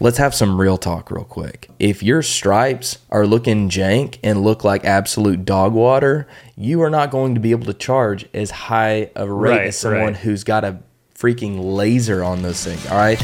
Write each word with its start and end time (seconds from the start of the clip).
let's 0.00 0.18
have 0.18 0.34
some 0.34 0.60
real 0.60 0.76
talk 0.78 1.10
real 1.10 1.24
quick. 1.24 1.68
If 1.78 2.02
your 2.02 2.22
stripes 2.22 2.98
are 3.10 3.26
looking 3.26 3.68
jank 3.68 4.18
and 4.24 4.42
look 4.42 4.64
like 4.64 4.84
absolute 4.84 5.44
dog 5.44 5.72
water, 5.72 6.26
you 6.56 6.82
are 6.82 6.90
not 6.90 7.10
going 7.10 7.34
to 7.34 7.40
be 7.40 7.52
able 7.52 7.66
to 7.66 7.74
charge 7.74 8.26
as 8.34 8.50
high 8.50 9.10
a 9.14 9.30
rate 9.30 9.50
Right, 9.50 9.66
as 9.66 9.78
someone 9.78 10.02
right. 10.14 10.16
who's 10.16 10.42
got 10.42 10.64
a 10.64 10.78
freaking 11.14 11.74
laser 11.74 12.24
on 12.24 12.42
those 12.42 12.64
things. 12.64 12.84
All 12.86 12.96
right. 12.96 13.22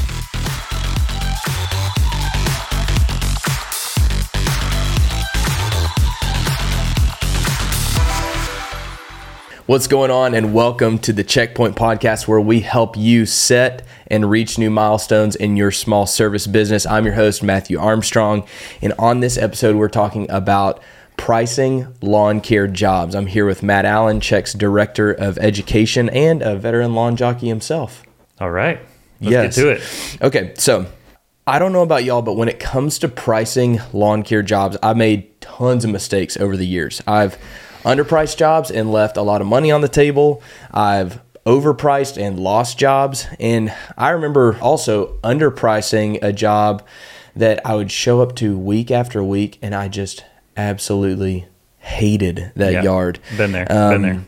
What's 9.66 9.88
going 9.88 10.12
on, 10.12 10.34
and 10.34 10.54
welcome 10.54 10.96
to 11.00 11.12
the 11.12 11.24
Check 11.24 11.56
Point 11.56 11.74
Podcast, 11.74 12.28
where 12.28 12.40
we 12.40 12.60
help 12.60 12.96
you 12.96 13.26
set 13.26 13.84
and 14.06 14.30
reach 14.30 14.58
new 14.58 14.70
milestones 14.70 15.34
in 15.34 15.56
your 15.56 15.72
small 15.72 16.06
service 16.06 16.46
business. 16.46 16.86
I'm 16.86 17.04
your 17.04 17.14
host, 17.14 17.42
Matthew 17.42 17.76
Armstrong, 17.80 18.46
and 18.80 18.92
on 18.96 19.18
this 19.18 19.36
episode, 19.36 19.74
we're 19.74 19.88
talking 19.88 20.30
about 20.30 20.80
pricing 21.16 21.88
lawn 22.00 22.40
care 22.40 22.68
jobs. 22.68 23.16
I'm 23.16 23.26
here 23.26 23.44
with 23.44 23.64
Matt 23.64 23.84
Allen, 23.84 24.20
Check's 24.20 24.52
Director 24.52 25.10
of 25.10 25.36
Education 25.38 26.08
and 26.10 26.42
a 26.42 26.54
veteran 26.54 26.94
lawn 26.94 27.16
jockey 27.16 27.48
himself. 27.48 28.04
All 28.40 28.52
right. 28.52 28.78
Let's 29.20 29.32
Yes. 29.32 29.56
get 29.56 29.62
to 29.62 29.68
it. 29.70 29.82
Okay, 30.22 30.52
so 30.56 30.86
I 31.44 31.58
don't 31.58 31.72
know 31.72 31.82
about 31.82 32.04
y'all, 32.04 32.22
but 32.22 32.36
when 32.36 32.48
it 32.48 32.60
comes 32.60 33.00
to 33.00 33.08
pricing 33.08 33.80
lawn 33.92 34.22
care 34.22 34.42
jobs, 34.44 34.76
I 34.80 34.92
made 34.92 35.40
tons 35.40 35.84
of 35.84 35.90
mistakes 35.90 36.36
over 36.36 36.56
the 36.56 36.66
years. 36.66 37.02
I've 37.04 37.36
underpriced 37.86 38.36
jobs 38.36 38.70
and 38.70 38.90
left 38.92 39.16
a 39.16 39.22
lot 39.22 39.40
of 39.40 39.46
money 39.46 39.70
on 39.70 39.80
the 39.80 39.88
table. 39.88 40.42
I've 40.72 41.20
overpriced 41.46 42.20
and 42.20 42.38
lost 42.40 42.76
jobs. 42.78 43.26
And 43.38 43.72
I 43.96 44.10
remember 44.10 44.58
also 44.60 45.18
underpricing 45.22 46.18
a 46.20 46.32
job 46.32 46.84
that 47.36 47.64
I 47.64 47.74
would 47.76 47.92
show 47.92 48.20
up 48.20 48.34
to 48.36 48.58
week 48.58 48.90
after 48.90 49.22
week 49.22 49.58
and 49.62 49.74
I 49.74 49.88
just 49.88 50.24
absolutely 50.56 51.46
hated 51.78 52.50
that 52.56 52.72
Yeah. 52.72 52.82
yard. 52.82 53.20
Been 53.36 53.52
there. 53.52 53.66
Um, 53.70 53.90
Been 53.90 54.02
there. 54.02 54.20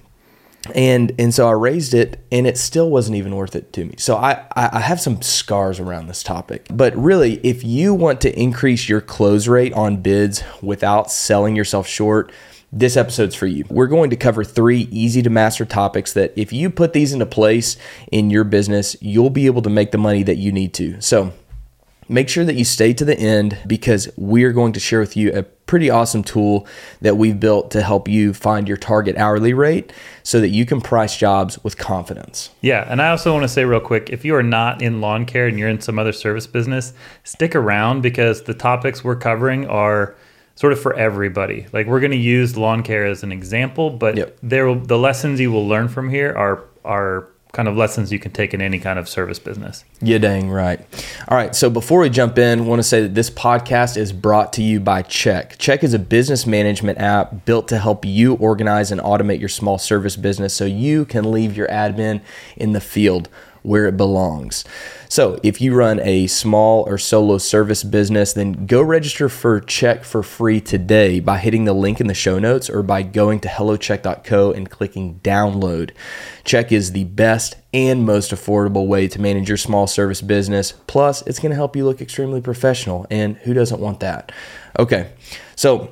and 0.75 1.13
and 1.19 1.35
so 1.35 1.49
I 1.49 1.53
raised 1.53 1.95
it, 1.95 2.19
and 2.31 2.47
it 2.47 2.59
still 2.59 2.91
wasn't 2.91 3.17
even 3.17 3.35
worth 3.35 3.57
it 3.57 3.73
to 3.73 3.85
me. 3.85 3.95
So 3.99 4.17
I 4.17 4.33
I 4.55 4.69
I 4.75 4.81
have 4.81 5.01
some 5.01 5.23
scars 5.23 5.81
around 5.81 6.07
this 6.09 6.23
topic. 6.23 6.67
But 6.71 6.95
really, 6.97 7.41
if 7.43 7.65
you 7.65 7.95
want 7.95 8.21
to 8.21 8.39
increase 8.39 8.89
your 8.89 9.01
close 9.01 9.49
rate 9.49 9.73
on 9.73 9.97
bids 9.97 10.45
without 10.63 11.11
selling 11.11 11.57
yourself 11.57 11.89
short. 11.89 12.31
This 12.71 12.97
episode's 12.97 13.35
for 13.35 13.47
you. 13.47 13.65
We're 13.71 13.87
going 13.87 14.11
to 14.11 14.17
cover 14.17 14.45
three 14.45 14.89
easy 14.91 15.23
to 15.23 15.31
master 15.31 15.65
topics 15.65 16.13
that 16.13 16.33
if 16.37 16.53
you 16.53 16.69
put 16.69 16.93
these 16.93 17.13
into 17.13 17.27
place 17.27 17.77
in 18.13 18.29
your 18.31 18.45
business, 18.45 18.97
you'll 19.01 19.31
be 19.31 19.47
able 19.47 19.63
to 19.63 19.71
make 19.71 19.91
the 19.91 19.99
money 19.99 20.23
that 20.23 20.37
you 20.37 20.53
need 20.53 20.75
to. 20.75 21.01
So, 21.01 21.33
Make 22.11 22.31
sure 22.31 22.45
that 22.45 22.55
you 22.55 22.65
stay 22.65 22.95
to 22.95 23.05
the 23.05 23.19
end 23.19 23.59
because 23.67 24.09
we're 24.17 24.53
going 24.53 24.73
to 24.73 24.81
share 24.81 25.01
with 25.01 25.15
you 25.15 25.31
a 25.35 25.43
pretty 25.43 25.91
awesome 25.91 26.25
tool 26.25 26.67
that 27.03 27.19
we've 27.19 27.39
built 27.39 27.71
to 27.73 27.83
help 27.83 28.09
you 28.09 28.33
find 28.33 28.67
your 28.67 28.79
target 28.79 29.15
hourly 29.19 29.53
rate 29.53 29.93
so 30.23 30.41
that 30.41 30.49
you 30.49 30.65
can 30.65 30.81
price 30.81 31.19
jobs 31.19 31.63
with 31.63 31.77
confidence. 31.77 32.49
Yeah. 32.63 32.87
And 32.89 33.03
I 33.03 33.11
also 33.11 33.35
want 33.35 33.45
to 33.45 33.49
say 33.49 33.67
real 33.67 33.81
quick 33.81 34.09
if 34.09 34.25
you 34.25 34.35
are 34.35 34.43
not 34.43 34.81
in 34.81 35.03
lawn 35.03 35.27
care 35.27 35.47
and 35.47 35.59
you're 35.59 35.69
in 35.69 35.83
some 35.83 35.99
other 35.99 36.13
service 36.13 36.47
business, 36.47 36.95
stick 37.25 37.55
around 37.55 38.01
because 38.01 38.45
the 38.45 38.55
topics 38.55 39.05
we're 39.05 39.17
covering 39.17 39.67
are 39.67 40.17
sort 40.59 40.73
of 40.73 40.81
for 40.81 40.93
everybody. 40.95 41.67
Like 41.73 41.87
we're 41.87 42.01
going 42.01 42.11
to 42.11 42.17
use 42.17 42.57
lawn 42.57 42.83
care 42.83 43.07
as 43.07 43.23
an 43.23 43.31
example, 43.31 43.91
but 43.91 44.17
Yep. 44.17 44.39
there 44.43 44.67
will, 44.67 44.75
the 44.75 44.99
lessons 44.99 45.39
you 45.39 45.53
will 45.53 45.69
learn 45.69 45.87
from 45.89 46.11
here 46.11 46.35
are 46.37 46.65
are 46.85 47.29
kind 47.53 47.67
of 47.69 47.77
lessons 47.77 48.13
you 48.13 48.19
can 48.19 48.31
take 48.33 48.53
in 48.53 48.61
any 48.61 48.79
kind 48.79 48.99
of 48.99 49.09
service 49.09 49.39
business. 49.39 49.85
Yeah, 50.03 50.19
dang 50.19 50.51
right. 50.51 50.81
All 51.29 51.37
right, 51.37 51.55
so 51.57 51.71
before 51.71 52.01
we 52.01 52.11
jump 52.11 52.37
in, 52.39 52.59
I 52.59 52.63
want 52.63 52.79
to 52.81 52.83
say 52.83 53.01
that 53.03 53.15
this 53.15 53.31
podcast 53.31 53.97
is 53.97 54.13
brought 54.13 54.53
to 54.55 54.63
you 54.63 54.81
by 54.81 55.01
Check. 55.03 55.57
Check 55.59 55.83
is 55.83 55.95
a 55.95 55.99
business 55.99 56.47
management 56.47 56.99
app 56.99 57.47
built 57.47 57.67
to 57.69 57.79
help 57.79 58.05
you 58.05 58.35
organize 58.35 58.91
and 58.93 59.01
automate 59.01 59.41
your 59.41 59.49
small 59.49 59.79
service 59.79 60.15
business 60.17 60.53
so 60.53 60.65
you 60.67 61.05
can 61.07 61.31
leave 61.33 61.57
your 61.57 61.69
admin 61.69 62.21
in 62.57 62.73
the 62.73 62.81
field 62.83 63.29
where 63.69 63.87
it 63.87 63.97
belongs. 63.97 64.65
So, 65.11 65.39
if 65.43 65.61
you 65.61 65.75
run 65.75 66.01
a 66.01 66.27
small 66.27 66.83
or 66.89 66.99
solo 66.99 67.39
service 67.39 67.85
business, 67.85 68.33
then 68.33 68.67
go 68.67 68.83
register 68.83 69.29
for 69.29 69.61
Check 69.61 70.05
for 70.05 70.23
free 70.23 70.61
today 70.61 71.21
by 71.21 71.39
hitting 71.39 71.65
the 71.65 71.73
link 71.73 72.01
in 72.01 72.07
the 72.07 72.15
show 72.15 72.39
notes 72.39 72.69
or 72.69 72.83
by 72.83 73.03
going 73.03 73.41
to 73.41 73.49
hellocheck.co 73.49 74.53
and 74.53 74.71
clicking 74.71 75.21
download. 75.23 75.91
Check 76.45 76.73
is 76.73 76.93
the 76.93 77.05
best 77.05 77.57
and 77.73 78.05
most 78.05 78.33
affordable 78.33 78.87
way 78.87 79.09
to 79.09 79.21
manage 79.21 79.49
your 79.49 79.59
small 79.59 79.87
service 79.87 80.23
business. 80.23 80.73
Plus, 80.87 81.23
it's 81.27 81.39
going 81.39 81.51
to 81.51 81.57
help 81.57 81.77
you 81.77 81.85
look 81.85 82.01
extremely 82.01 82.41
professional, 82.41 83.07
and 83.11 83.37
who 83.39 83.53
doesn't 83.55 83.81
want 83.81 84.01
that? 84.01 84.33
Okay, 84.79 85.11
so 85.57 85.91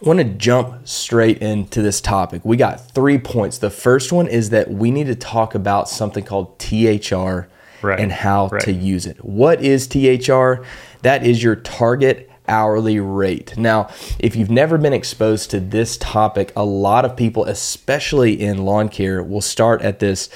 I 0.00 0.06
want 0.08 0.20
to 0.20 0.24
jump 0.24 0.86
straight 0.86 1.38
into 1.38 1.82
this 1.82 2.00
topic. 2.00 2.42
We 2.44 2.56
got 2.56 2.90
three 2.92 3.18
points. 3.18 3.58
The 3.58 3.70
first 3.70 4.12
one 4.12 4.28
is 4.28 4.50
that 4.50 4.70
we 4.70 4.92
need 4.92 5.08
to 5.08 5.16
talk 5.16 5.56
about 5.56 5.88
something 5.88 6.24
called 6.24 6.58
THR 6.58 7.48
Right, 7.80 8.00
and 8.00 8.10
how 8.10 8.48
right. 8.48 8.62
to 8.62 8.72
use 8.72 9.06
it. 9.06 9.24
What 9.24 9.60
is 9.60 9.86
THR? 9.88 10.64
That 11.02 11.24
is 11.24 11.42
your 11.42 11.56
target 11.56 12.30
hourly 12.48 12.98
rate. 12.98 13.56
Now, 13.56 13.88
if 14.18 14.34
you've 14.34 14.50
never 14.50 14.78
been 14.78 14.92
exposed 14.92 15.50
to 15.50 15.60
this 15.60 15.96
topic, 15.96 16.52
a 16.56 16.64
lot 16.64 17.04
of 17.04 17.16
people, 17.16 17.44
especially 17.44 18.40
in 18.40 18.64
lawn 18.64 18.88
care, 18.88 19.22
will 19.22 19.40
start 19.40 19.82
at 19.82 19.98
this 19.98 20.28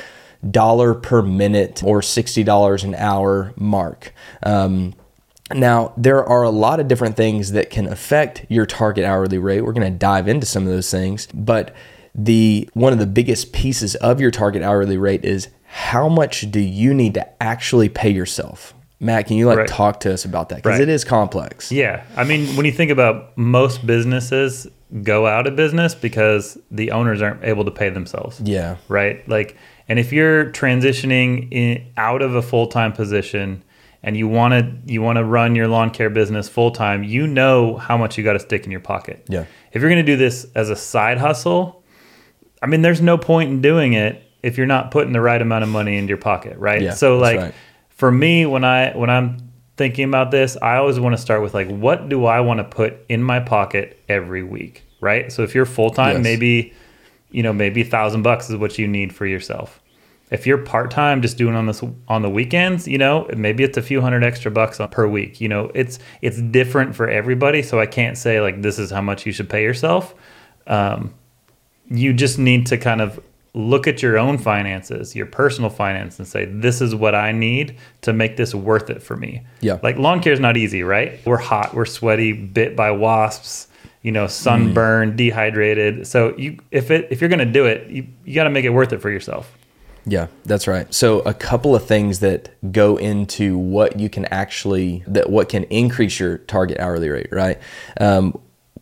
dollar 0.49 0.95
per 0.95 1.22
minute 1.22 1.83
or 1.84 2.01
$60 2.01 2.84
an 2.84 2.95
hour 2.95 3.53
mark. 3.56 4.12
Um, 4.43 4.95
now, 5.55 5.93
there 5.97 6.25
are 6.25 6.43
a 6.43 6.51
lot 6.51 6.81
of 6.81 6.89
different 6.89 7.17
things 7.17 7.53
that 7.53 7.71
can 7.71 7.87
affect 7.87 8.47
your 8.49 8.67
target 8.67 9.05
hourly 9.05 9.39
rate. 9.39 9.63
We're 9.63 9.73
going 9.73 9.91
to 9.93 9.99
dive 9.99 10.29
into 10.29 10.47
some 10.47 10.65
of 10.65 10.69
those 10.71 10.91
things, 10.91 11.29
but 11.35 11.75
the 12.15 12.69
one 12.75 12.93
of 12.93 12.99
the 12.99 13.07
biggest 13.07 13.53
pieces 13.53 13.95
of 13.97 14.21
your 14.21 14.31
target 14.31 14.63
hourly 14.63 14.99
rate 14.99 15.25
is 15.25 15.49
how 15.65 16.09
much 16.09 16.51
do 16.51 16.61
you 16.61 16.93
need 16.93 17.15
to 17.15 17.43
actually 17.43 17.89
pay 17.89 18.11
yourself? 18.11 18.75
Matt, 19.01 19.27
can 19.27 19.37
you 19.37 19.47
like 19.47 19.59
Right. 19.59 19.69
talk 19.69 20.01
to 20.01 20.13
us 20.13 20.25
about 20.25 20.51
that 20.51 20.57
because 20.57 20.73
Right. 20.79 20.81
it 20.83 20.89
is 20.89 21.05
complex. 21.05 21.73
Yeah. 21.73 22.03
I 22.17 22.25
mean, 22.25 22.55
when 22.57 22.67
you 22.67 22.73
think 22.73 22.91
about 22.91 23.37
most 23.37 23.84
businesses 23.87 24.69
go 25.03 25.27
out 25.27 25.47
of 25.47 25.57
business 25.57 25.95
because 25.95 26.59
the 26.71 26.91
owners 26.91 27.23
aren't 27.23 27.43
able 27.43 27.65
to 27.65 27.71
pay 27.71 27.89
themselves. 27.89 28.41
Yeah. 28.45 28.77
Right? 28.89 29.27
Like 29.29 29.57
and 29.89 29.99
if 29.99 30.13
you're 30.13 30.47
transitioning 30.51 31.49
in, 31.51 31.83
out 31.97 32.23
of 32.23 32.34
a 32.34 32.43
full-time 32.43 32.93
position 32.93 33.63
and 34.03 34.17
you 34.17 34.27
want 34.29 34.53
to 34.53 34.93
you 34.93 35.01
want 35.03 35.17
to 35.17 35.25
run 35.25 35.55
your 35.55 35.69
lawn 35.69 35.91
care 35.91 36.11
business 36.11 36.49
full-time, 36.49 37.05
you 37.05 37.27
know 37.27 37.77
how 37.77 37.97
much 37.97 38.19
you 38.19 38.25
got 38.25 38.33
to 38.35 38.41
stick 38.41 38.65
in 38.65 38.71
your 38.71 38.81
pocket. 38.81 39.25
Yeah. 39.29 39.47
If 39.73 39.81
you're 39.81 39.91
going 39.91 40.05
to 40.05 40.13
do 40.13 40.17
this 40.17 40.47
as 40.55 40.71
a 40.71 40.77
side 40.77 41.19
hustle, 41.19 41.85
I 42.61 42.67
mean, 42.67 42.83
there's 42.83 43.01
no 43.01 43.17
point 43.17 43.51
in 43.51 43.63
doing 43.63 43.93
it 43.93 44.23
if 44.43 44.59
you're 44.59 44.67
not 44.67 44.91
putting 44.91 45.13
the 45.13 45.21
right 45.21 45.41
amount 45.41 45.63
of 45.63 45.71
money 45.71 45.97
into 45.97 46.09
your 46.09 46.19
pocket, 46.19 46.59
right? 46.59 46.83
Yeah, 46.83 46.95
so 46.95 47.19
like 47.19 47.39
right. 47.39 47.55
for 47.91 48.11
me 48.11 48.45
when 48.47 48.65
I 48.65 48.97
when 48.97 49.11
I'm 49.11 49.39
thinking 49.77 50.05
about 50.05 50.31
this, 50.31 50.57
I 50.61 50.77
always 50.77 50.99
want 50.99 51.17
to 51.17 51.23
start 51.23 51.43
with 51.43 51.55
like 51.55 51.69
what 51.69 52.09
do 52.09 52.27
I 52.27 52.41
want 52.41 52.59
to 52.59 52.65
put 52.65 52.95
in 53.09 53.23
my 53.23 53.41
pocket 53.41 54.03
every 54.09 54.43
week, 54.43 54.84
right? 55.01 55.31
So 55.31 55.43
if 55.43 55.55
you're 55.55 55.67
full-time, 55.67 56.17
Yes. 56.17 56.25
maybe 56.25 56.75
you 57.31 57.43
know, 57.43 57.53
maybe 57.53 57.81
a 57.81 57.84
thousand 57.84 58.23
bucks 58.23 58.51
is 58.51 58.57
what 58.57 58.79
you 58.79 58.87
need 58.87 59.15
for 59.15 59.27
yourself. 59.27 59.81
If 60.32 60.47
you're 60.47 60.59
part 60.59 60.91
time, 60.91 61.22
just 61.22 61.37
doing 61.37 61.54
on 61.54 61.66
this 61.66 61.82
on 62.09 62.22
the 62.22 62.31
weekends, 62.31 62.88
you 62.88 62.98
know, 62.98 63.28
maybe 63.37 63.62
it's 63.62 63.76
a 63.76 63.82
few 63.82 64.00
hundred 64.00 64.25
extra 64.25 64.50
bucks 64.50 64.81
per 64.91 65.06
week. 65.06 65.41
You 65.41 65.48
know, 65.48 65.70
it's 65.75 65.98
it's 66.22 66.41
different 66.41 66.97
for 66.97 67.09
everybody, 67.09 67.62
so 67.62 67.78
I 67.78 67.87
can't 67.87 68.19
say 68.19 68.41
like 68.41 68.62
this 68.62 68.78
is 68.78 68.91
how 68.91 69.03
much 69.03 69.26
you 69.26 69.32
should 69.32 69.48
pay 69.48 69.62
yourself. 69.62 70.15
Um, 70.66 71.15
you 71.88 72.12
just 72.12 72.38
need 72.38 72.66
to 72.66 72.78
kind 72.78 73.00
of 73.00 73.21
look 73.54 73.87
at 73.87 74.03
your 74.03 74.16
own 74.19 74.38
finances, 74.38 75.15
your 75.15 75.26
personal 75.26 75.69
finance, 75.69 76.19
and 76.19 76.26
say 76.26 76.47
this 76.47 76.81
is 76.81 76.94
what 76.94 77.15
I 77.15 77.32
need 77.32 77.76
to 78.00 78.15
make 78.15 78.38
this 78.38 78.54
worth 78.54 78.88
it 78.88 79.03
for 79.03 79.16
me. 79.16 79.42
Yeah. 79.60 79.78
like 79.82 79.98
lawn 79.98 80.22
care 80.22 80.32
is 80.32 80.41
not 80.41 80.56
easy, 80.56 80.82
right? 80.82 81.21
We're 81.27 81.36
hot, 81.36 81.74
we're 81.74 81.84
sweaty, 81.84 82.33
bit 82.33 82.74
by 82.74 82.91
wasps 82.91 83.68
you 84.03 84.10
know, 84.10 84.27
sunburned, 84.27 85.16
dehydrated. 85.16 86.07
So 86.07 86.36
you, 86.36 86.59
if 86.71 86.91
it, 86.91 87.07
if 87.10 87.21
you're 87.21 87.30
going 87.30 87.39
to 87.39 87.45
do 87.45 87.66
it, 87.66 87.89
you, 87.89 88.07
you 88.24 88.34
got 88.34 88.45
to 88.45 88.51
make 88.51 88.65
it 88.65 88.71
worth 88.71 88.92
it 88.92 89.01
for 89.01 89.10
yourself. 89.10 89.57
Yeah, 90.04 90.27
that's 90.45 90.66
right. 90.66 90.93
So 90.93 91.21
a 91.21 91.34
couple 91.34 91.77
of 91.77 91.87
things 91.87 92.19
that 92.21 92.51
go 92.72 92.97
into 92.97 93.57
what 93.57 94.01
you 94.01 94.09
can 94.10 94.25
actually 94.27 95.04
that 95.07 95.31
what 95.31 95.49
can 95.49 95.65
increase 95.65 96.19
your 96.19 96.39
target 96.39 96.78
hourly 96.81 97.09
rate, 97.09 97.28
right? 97.31 97.59
Um, 98.01 98.39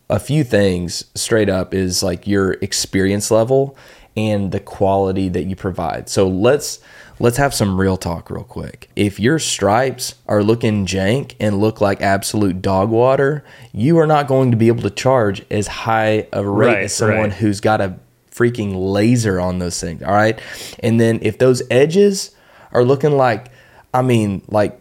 a 0.08 0.18
few 0.18 0.44
things 0.44 1.04
straight 1.14 1.48
up 1.48 1.74
is 1.74 2.02
like 2.02 2.26
your 2.26 2.52
experience 2.54 3.30
level 3.30 3.76
and 4.16 4.50
the 4.50 4.60
quality 4.60 5.28
that 5.28 5.44
you 5.44 5.54
provide. 5.54 6.08
So 6.08 6.26
let's 6.26 6.80
let's 7.20 7.36
have 7.36 7.54
some 7.54 7.78
real 7.80 7.96
talk 7.96 8.30
real 8.30 8.42
quick. 8.42 8.90
If 8.96 9.20
your 9.20 9.38
stripes 9.38 10.14
are 10.26 10.42
looking 10.42 10.86
jank 10.86 11.34
and 11.38 11.60
look 11.60 11.80
like 11.80 12.00
absolute 12.00 12.60
dog 12.62 12.90
water, 12.90 13.44
you 13.72 13.98
are 13.98 14.06
not 14.06 14.26
going 14.26 14.50
to 14.50 14.56
be 14.56 14.68
able 14.68 14.82
to 14.82 14.90
charge 14.90 15.44
as 15.50 15.66
high 15.66 16.26
a 16.32 16.44
rate 16.44 16.66
Right, 16.66 16.84
as 16.84 16.94
someone 16.94 17.30
right. 17.30 17.32
who's 17.34 17.60
got 17.60 17.80
a 17.80 17.98
freaking 18.30 18.92
laser 18.92 19.40
on 19.40 19.58
those 19.58 19.80
things. 19.80 20.02
All 20.02 20.12
right. 20.12 20.40
And 20.80 21.00
then 21.00 21.18
if 21.22 21.38
those 21.38 21.62
edges 21.70 22.34
are 22.72 22.84
looking 22.84 23.16
like, 23.16 23.50
I 23.92 24.02
mean, 24.02 24.42
like 24.48 24.80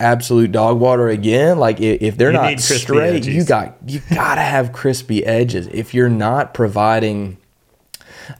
absolute 0.00 0.52
dog 0.52 0.78
water 0.80 1.08
again. 1.08 1.58
Like 1.58 1.80
if, 1.80 2.02
if 2.02 2.16
they're 2.16 2.32
You 2.32 2.38
not 2.38 2.60
straight, 2.60 3.26
you 3.26 3.44
got 3.44 3.76
you 3.86 4.00
gotta 4.12 4.40
have 4.42 4.72
crispy 4.72 5.24
edges. 5.24 5.68
If 5.68 5.94
you're 5.94 6.08
not 6.08 6.54
providing 6.54 7.38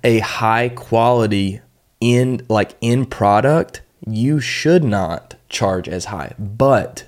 a 0.02 0.18
high 0.20 0.70
quality 0.70 1.60
in 2.00 2.44
like 2.48 2.76
in 2.80 3.06
product, 3.06 3.82
you 4.06 4.40
should 4.40 4.84
not 4.84 5.36
charge 5.48 5.88
as 5.88 6.06
high. 6.06 6.34
But 6.38 7.04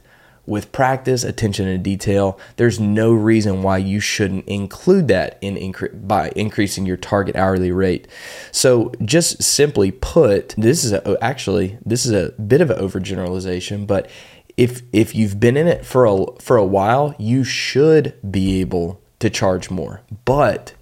with 0.46 0.72
practice, 0.72 1.24
attention 1.24 1.66
to 1.66 1.78
detail, 1.78 2.38
there's 2.56 2.78
no 2.78 3.12
reason 3.12 3.62
why 3.62 3.78
you 3.78 4.00
shouldn't 4.00 4.46
include 4.46 5.08
that 5.08 5.38
in 5.40 5.56
incre- 5.56 6.06
by 6.06 6.30
increasing 6.36 6.86
your 6.86 6.96
target 6.96 7.36
hourly 7.36 7.72
rate. 7.72 8.06
So, 8.52 8.92
just 9.04 9.42
simply 9.42 9.90
put, 9.90 10.54
this 10.56 10.84
is 10.84 10.92
a, 10.92 11.06
oh, 11.08 11.16
actually 11.20 11.78
this 11.84 12.06
is 12.06 12.12
a 12.12 12.32
bit 12.40 12.60
of 12.60 12.70
an 12.70 12.78
overgeneralization, 12.78 13.86
but 13.86 14.08
if 14.56 14.82
if 14.92 15.14
you've 15.14 15.38
been 15.38 15.56
in 15.56 15.66
it 15.66 15.84
for 15.84 16.06
a 16.06 16.26
for 16.40 16.56
a 16.56 16.64
while, 16.64 17.14
you 17.18 17.44
should 17.44 18.14
be 18.28 18.60
able 18.60 19.00
to 19.18 19.28
charge 19.28 19.70
more. 19.70 20.02
But 20.24 20.74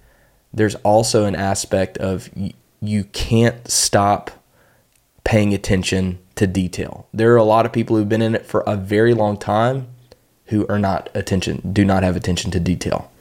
there's 0.53 0.75
also 0.75 1.25
an 1.25 1.35
aspect 1.35 1.97
of 1.97 2.29
you 2.81 3.03
can't 3.05 3.69
stop 3.69 4.31
paying 5.25 5.53
attention 5.53 6.19
to 6.35 6.47
detail. 6.47 7.07
There 7.13 7.33
are 7.33 7.37
a 7.37 7.43
lot 7.43 7.65
of 7.65 7.73
people 7.73 7.97
who've 7.97 8.07
been 8.07 8.21
in 8.21 8.35
it 8.35 8.45
for 8.45 8.61
a 8.65 8.77
very 8.77 9.13
long 9.13 9.35
time 9.37 9.87
who 10.45 10.65
are 10.67 10.79
not 10.79 11.09
attention 11.13 11.61
do 11.73 11.83
not 11.83 12.03
have 12.03 12.15
attention 12.15 12.51
to 12.51 12.59
detail. 12.59 13.11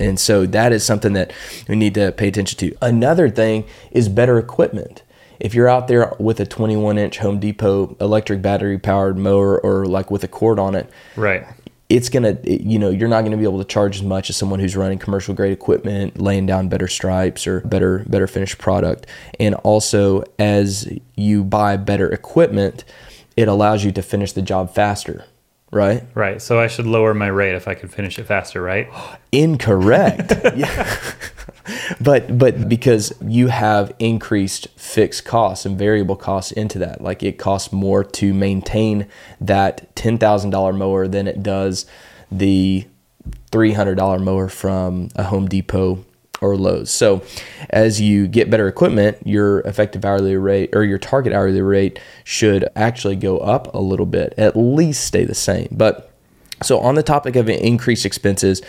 And 0.00 0.18
so 0.18 0.46
that 0.46 0.72
is 0.72 0.84
something 0.84 1.12
that 1.12 1.32
we 1.68 1.76
need 1.76 1.94
to 1.94 2.12
pay 2.12 2.28
attention 2.28 2.58
to. 2.58 2.76
Another 2.82 3.30
thing 3.30 3.64
is 3.90 4.08
better 4.08 4.38
equipment. 4.38 5.02
If 5.38 5.54
you're 5.54 5.68
out 5.68 5.88
there 5.88 6.14
with 6.18 6.40
a 6.40 6.46
21 6.46 6.98
inch 6.98 7.18
Home 7.18 7.38
Depot 7.38 7.96
electric 8.00 8.42
battery 8.42 8.78
powered 8.78 9.18
mower 9.18 9.58
or 9.60 9.86
like 9.86 10.10
with 10.10 10.24
a 10.24 10.28
cord 10.28 10.58
on 10.58 10.74
it, 10.74 10.88
Right. 11.16 11.46
It's 11.92 12.08
gonna 12.08 12.38
you 12.42 12.78
know 12.78 12.88
you're 12.88 13.08
not 13.08 13.22
gonna 13.22 13.36
be 13.36 13.44
able 13.44 13.58
to 13.58 13.66
charge 13.66 13.96
as 13.96 14.02
much 14.02 14.30
as 14.30 14.36
someone 14.36 14.58
who's 14.58 14.74
running 14.74 14.98
commercial 14.98 15.34
grade 15.34 15.52
equipment 15.52 16.18
laying 16.18 16.46
down 16.46 16.66
better 16.66 16.88
stripes 16.88 17.46
or 17.46 17.60
better 17.60 18.04
better 18.08 18.26
finished 18.26 18.56
product 18.56 19.06
and 19.38 19.54
also 19.56 20.24
as 20.38 20.90
you 21.16 21.44
buy 21.44 21.76
better 21.76 22.10
equipment 22.10 22.84
it 23.36 23.46
allows 23.46 23.84
you 23.84 23.92
to 23.92 24.00
finish 24.00 24.32
the 24.32 24.42
job 24.42 24.74
faster 24.74 25.26
right 25.70 26.04
Right. 26.14 26.40
So 26.42 26.60
I 26.60 26.66
should 26.66 26.86
lower 26.86 27.14
my 27.14 27.28
rate 27.28 27.54
if 27.54 27.66
I 27.66 27.74
could 27.74 27.90
finish 27.90 28.18
it 28.18 28.24
faster, 28.24 28.60
right? 28.60 28.88
incorrect 29.32 30.32
yeah. 30.56 31.00
but 32.00 32.38
but 32.38 32.68
because 32.68 33.12
you 33.22 33.48
have 33.48 33.92
increased 33.98 34.68
fixed 34.76 35.24
costs 35.24 35.64
and 35.64 35.78
variable 35.78 36.16
costs 36.16 36.52
into 36.52 36.78
that 36.78 37.00
like 37.00 37.22
it 37.22 37.38
costs 37.38 37.72
more 37.72 38.02
to 38.02 38.34
maintain 38.34 39.06
that 39.40 39.94
$10,000 39.94 40.76
mower 40.76 41.08
than 41.08 41.26
it 41.28 41.42
does 41.42 41.86
the 42.30 42.86
$300 43.50 44.22
mower 44.22 44.48
from 44.48 45.08
a 45.14 45.24
Home 45.24 45.46
Depot 45.46 46.04
or 46.40 46.56
Lowe's. 46.56 46.90
So 46.90 47.22
as 47.70 48.00
you 48.00 48.26
get 48.26 48.50
better 48.50 48.66
equipment, 48.66 49.18
your 49.24 49.60
effective 49.60 50.04
hourly 50.04 50.36
rate 50.36 50.70
or 50.74 50.82
your 50.82 50.98
target 50.98 51.32
hourly 51.32 51.62
rate 51.62 52.00
should 52.24 52.68
actually 52.74 53.16
go 53.16 53.38
up 53.38 53.72
a 53.74 53.78
little 53.78 54.06
bit, 54.06 54.34
at 54.36 54.56
least 54.56 55.04
stay 55.04 55.24
the 55.24 55.34
same. 55.34 55.68
But 55.70 56.10
so 56.62 56.78
on 56.80 56.96
the 56.96 57.02
topic 57.02 57.36
of 57.36 57.48
increased 57.48 58.04
expenses, 58.04 58.62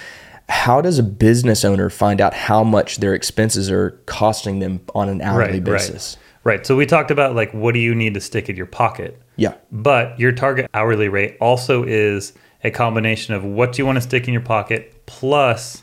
how 0.49 0.81
does 0.81 0.99
a 0.99 1.03
business 1.03 1.63
owner 1.65 1.89
find 1.89 2.19
out 2.21 2.33
how 2.33 2.63
much 2.63 2.97
their 2.97 3.13
expenses 3.13 3.71
are 3.71 3.91
costing 4.05 4.59
them 4.59 4.81
on 4.93 5.09
an 5.09 5.21
hourly 5.21 5.53
Right. 5.53 5.63
basis? 5.63 6.17
Right. 6.43 6.55
Right. 6.57 6.67
So 6.67 6.75
we 6.75 6.85
talked 6.85 7.09
about 7.11 7.35
like 7.35 7.53
what 7.53 7.73
do 7.73 7.79
you 7.79 7.95
need 7.95 8.13
to 8.15 8.19
stick 8.21 8.49
in 8.49 8.57
your 8.57 8.65
pocket? 8.65 9.17
Yeah. 9.37 9.53
But 9.71 10.19
your 10.19 10.33
target 10.33 10.69
hourly 10.73 11.07
rate 11.07 11.37
also 11.39 11.83
is 11.85 12.33
a 12.65 12.71
combination 12.71 13.33
of 13.33 13.43
what 13.45 13.71
do 13.73 13.81
you 13.81 13.85
want 13.85 13.95
to 13.95 14.01
stick 14.01 14.27
in 14.27 14.33
your 14.33 14.41
pocket 14.43 15.05
plus 15.05 15.81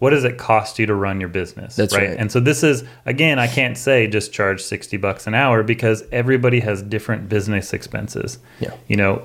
what 0.00 0.10
does 0.10 0.24
it 0.24 0.36
cost 0.36 0.78
you 0.78 0.84
to 0.84 0.94
run 0.94 1.20
your 1.20 1.30
business? 1.30 1.76
That's 1.76 1.96
right. 1.96 2.10
And 2.18 2.30
so 2.30 2.38
this 2.40 2.62
is 2.62 2.84
again, 3.06 3.38
I 3.38 3.46
can't 3.46 3.78
say 3.78 4.06
just 4.06 4.32
charge 4.34 4.60
60 4.62 4.98
bucks 4.98 5.26
an 5.26 5.34
hour 5.34 5.62
because 5.62 6.04
everybody 6.12 6.60
has 6.60 6.82
different 6.82 7.30
business 7.30 7.72
expenses. 7.72 8.38
Yeah. 8.60 8.74
You 8.88 8.96
know, 8.96 9.24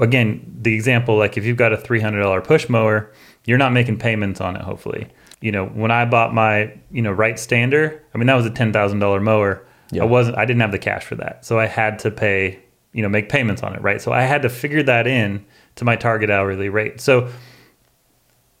again, 0.00 0.56
the 0.60 0.74
example 0.74 1.16
like 1.16 1.36
if 1.36 1.44
you've 1.44 1.56
got 1.56 1.72
a 1.72 1.76
$300 1.76 2.42
push 2.42 2.68
mower, 2.68 3.10
you're 3.44 3.58
not 3.58 3.72
making 3.72 3.98
payments 3.98 4.40
on 4.40 4.56
it 4.56 4.62
hopefully. 4.62 5.08
You 5.40 5.52
know, 5.52 5.66
when 5.66 5.90
I 5.90 6.04
bought 6.04 6.32
my, 6.32 6.72
you 6.90 7.02
know, 7.02 7.12
Wright 7.12 7.38
Stander, 7.38 8.02
I 8.14 8.18
mean 8.18 8.26
that 8.26 8.34
was 8.34 8.46
a 8.46 8.50
$10,000 8.50 9.22
mower. 9.22 9.66
Yeah. 9.90 10.02
I 10.02 10.06
wasn't 10.06 10.38
I 10.38 10.44
didn't 10.44 10.60
have 10.60 10.72
the 10.72 10.78
cash 10.78 11.04
for 11.04 11.14
that. 11.16 11.44
So 11.44 11.58
I 11.58 11.66
had 11.66 11.98
to 12.00 12.10
pay, 12.10 12.60
you 12.92 13.02
know, 13.02 13.08
make 13.08 13.28
payments 13.28 13.62
on 13.62 13.74
it, 13.74 13.82
right? 13.82 14.00
So 14.00 14.12
I 14.12 14.22
had 14.22 14.42
to 14.42 14.48
figure 14.48 14.82
that 14.84 15.06
in 15.06 15.44
to 15.76 15.84
my 15.84 15.96
target 15.96 16.30
hourly 16.30 16.68
rate. 16.68 17.00
So 17.00 17.30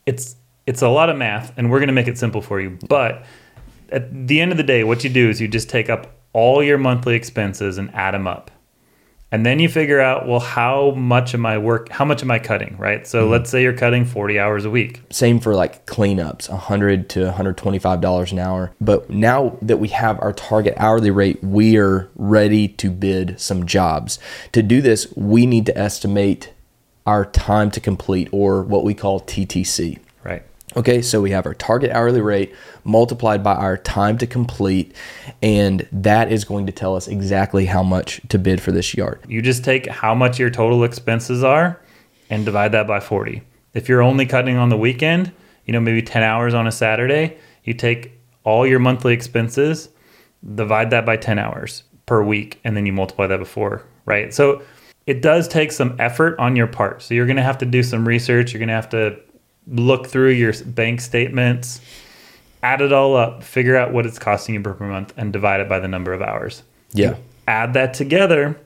it's 0.06 0.36
it's 0.66 0.82
a 0.82 0.88
lot 0.88 1.10
of 1.10 1.16
math 1.16 1.52
and 1.56 1.70
we're 1.70 1.78
going 1.78 1.88
to 1.88 1.94
make 1.94 2.08
it 2.08 2.18
simple 2.18 2.42
for 2.42 2.60
you. 2.60 2.78
But 2.88 3.24
at 3.90 4.26
the 4.26 4.40
end 4.40 4.50
of 4.50 4.56
the 4.56 4.64
day, 4.64 4.84
what 4.84 5.04
you 5.04 5.10
do 5.10 5.28
is 5.28 5.40
you 5.40 5.48
just 5.48 5.68
take 5.68 5.88
up 5.88 6.14
all 6.32 6.62
your 6.62 6.78
monthly 6.78 7.14
expenses 7.14 7.78
and 7.78 7.94
add 7.94 8.14
them 8.14 8.26
up. 8.26 8.50
And 9.34 9.44
then 9.44 9.58
you 9.58 9.68
figure 9.68 10.00
out, 10.00 10.28
well, 10.28 10.38
how 10.38 10.92
much 10.92 11.34
am 11.34 11.44
I 11.44 11.58
work 11.58 11.88
how 11.88 12.04
much 12.04 12.22
am 12.22 12.30
I 12.30 12.38
cutting, 12.38 12.76
right? 12.78 13.04
So 13.04 13.22
mm-hmm. 13.22 13.32
let's 13.32 13.50
say 13.50 13.64
you're 13.64 13.72
cutting 13.72 14.04
40 14.04 14.38
hours 14.38 14.64
a 14.64 14.70
week. 14.70 15.02
Same 15.10 15.40
for 15.40 15.56
like 15.56 15.86
cleanups, 15.86 16.48
100 16.48 17.10
to 17.10 17.24
125 17.24 18.00
dollars 18.00 18.30
an 18.30 18.38
hour. 18.38 18.72
But 18.80 19.10
now 19.10 19.58
that 19.60 19.78
we 19.78 19.88
have 19.88 20.20
our 20.20 20.32
target 20.32 20.74
hourly 20.76 21.10
rate, 21.10 21.42
we 21.42 21.76
are 21.76 22.08
ready 22.14 22.68
to 22.68 22.92
bid 22.92 23.40
some 23.40 23.66
jobs. 23.66 24.20
To 24.52 24.62
do 24.62 24.80
this, 24.80 25.12
we 25.16 25.46
need 25.46 25.66
to 25.66 25.76
estimate 25.76 26.52
our 27.04 27.24
time 27.24 27.72
to 27.72 27.80
complete, 27.80 28.28
or 28.30 28.62
what 28.62 28.84
we 28.84 28.94
call 28.94 29.20
TTC. 29.20 29.98
Okay, 30.76 31.02
so 31.02 31.20
we 31.20 31.30
have 31.30 31.46
our 31.46 31.54
target 31.54 31.92
hourly 31.92 32.20
rate 32.20 32.52
multiplied 32.82 33.44
by 33.44 33.54
our 33.54 33.76
time 33.76 34.18
to 34.18 34.26
complete, 34.26 34.94
and 35.40 35.86
that 35.92 36.32
is 36.32 36.44
going 36.44 36.66
to 36.66 36.72
tell 36.72 36.96
us 36.96 37.06
exactly 37.06 37.66
how 37.66 37.82
much 37.82 38.20
to 38.28 38.38
bid 38.38 38.60
for 38.60 38.72
this 38.72 38.92
yard. 38.94 39.20
You 39.28 39.40
just 39.40 39.64
take 39.64 39.86
how 39.86 40.14
much 40.14 40.38
your 40.40 40.50
total 40.50 40.82
expenses 40.82 41.44
are 41.44 41.80
and 42.28 42.44
divide 42.44 42.72
that 42.72 42.88
by 42.88 42.98
40. 42.98 43.42
If 43.72 43.88
you're 43.88 44.02
only 44.02 44.26
cutting 44.26 44.56
on 44.56 44.68
the 44.68 44.76
weekend, 44.76 45.32
you 45.64 45.72
know, 45.72 45.80
maybe 45.80 46.02
10 46.02 46.24
hours 46.24 46.54
on 46.54 46.66
a 46.66 46.72
Saturday, 46.72 47.38
you 47.62 47.72
take 47.74 48.12
all 48.42 48.66
your 48.66 48.80
monthly 48.80 49.14
expenses, 49.14 49.88
divide 50.54 50.90
that 50.90 51.06
by 51.06 51.16
10 51.16 51.38
hours 51.38 51.84
per 52.06 52.22
week, 52.22 52.60
and 52.64 52.76
then 52.76 52.84
you 52.84 52.92
multiply 52.92 53.28
that 53.28 53.38
before, 53.38 53.82
right? 54.06 54.34
So 54.34 54.62
it 55.06 55.22
does 55.22 55.46
take 55.46 55.70
some 55.70 55.94
effort 56.00 56.36
on 56.40 56.56
your 56.56 56.66
part. 56.66 57.02
So 57.02 57.14
you're 57.14 57.26
going 57.26 57.36
to 57.36 57.42
have 57.42 57.58
to 57.58 57.66
do 57.66 57.82
some 57.84 58.06
research. 58.08 58.52
You're 58.52 58.58
going 58.58 58.68
to 58.68 58.74
have 58.74 58.88
to 58.90 59.18
look 59.66 60.06
through 60.06 60.30
your 60.30 60.52
bank 60.64 61.00
statements, 61.00 61.80
add 62.62 62.80
it 62.80 62.92
all 62.92 63.16
up, 63.16 63.42
figure 63.42 63.76
out 63.76 63.92
what 63.92 64.06
it's 64.06 64.18
costing 64.18 64.54
you 64.54 64.60
per 64.60 64.74
month, 64.86 65.12
and 65.16 65.32
divide 65.32 65.60
it 65.60 65.68
by 65.68 65.78
the 65.78 65.88
number 65.88 66.12
of 66.12 66.20
hours 66.22 66.62
Yeah. 66.92 67.14
add 67.48 67.74
that 67.74 67.94
together 67.94 68.56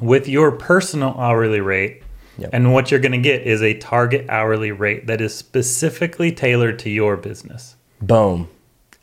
with 0.00 0.28
your 0.28 0.50
personal 0.52 1.14
hourly 1.18 1.60
rate. 1.60 2.02
Yep. 2.38 2.50
And 2.52 2.72
what 2.72 2.90
you're 2.90 3.00
going 3.00 3.12
to 3.12 3.18
get 3.18 3.42
is 3.42 3.62
a 3.62 3.74
target 3.74 4.24
hourly 4.28 4.72
rate 4.72 5.06
that 5.06 5.20
is 5.20 5.34
specifically 5.34 6.32
tailored 6.32 6.78
to 6.80 6.90
your 6.90 7.16
business. 7.16 7.76
Boom. 8.00 8.48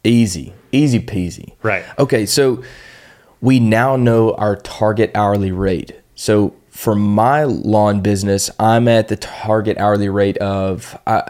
Easy. 0.04 0.54
Easy 0.72 1.00
peasy. 1.00 1.54
Right. 1.62 1.84
Okay, 2.00 2.25
so 2.25 2.63
we 3.42 3.60
now 3.60 3.96
know 3.96 4.34
our 4.34 4.56
target 4.56 5.12
hourly 5.13 5.51
rate. 5.51 5.94
So 6.16 6.56
for 6.79 6.95
my 6.95 7.43
lawn 7.43 8.00
business, 8.00 8.50
I'm 8.57 8.88
at 8.88 9.09
the 9.09 9.17
target 9.17 9.77
hourly 9.77 10.07
rate 10.07 10.38
of 10.38 10.98
uh, 11.05 11.24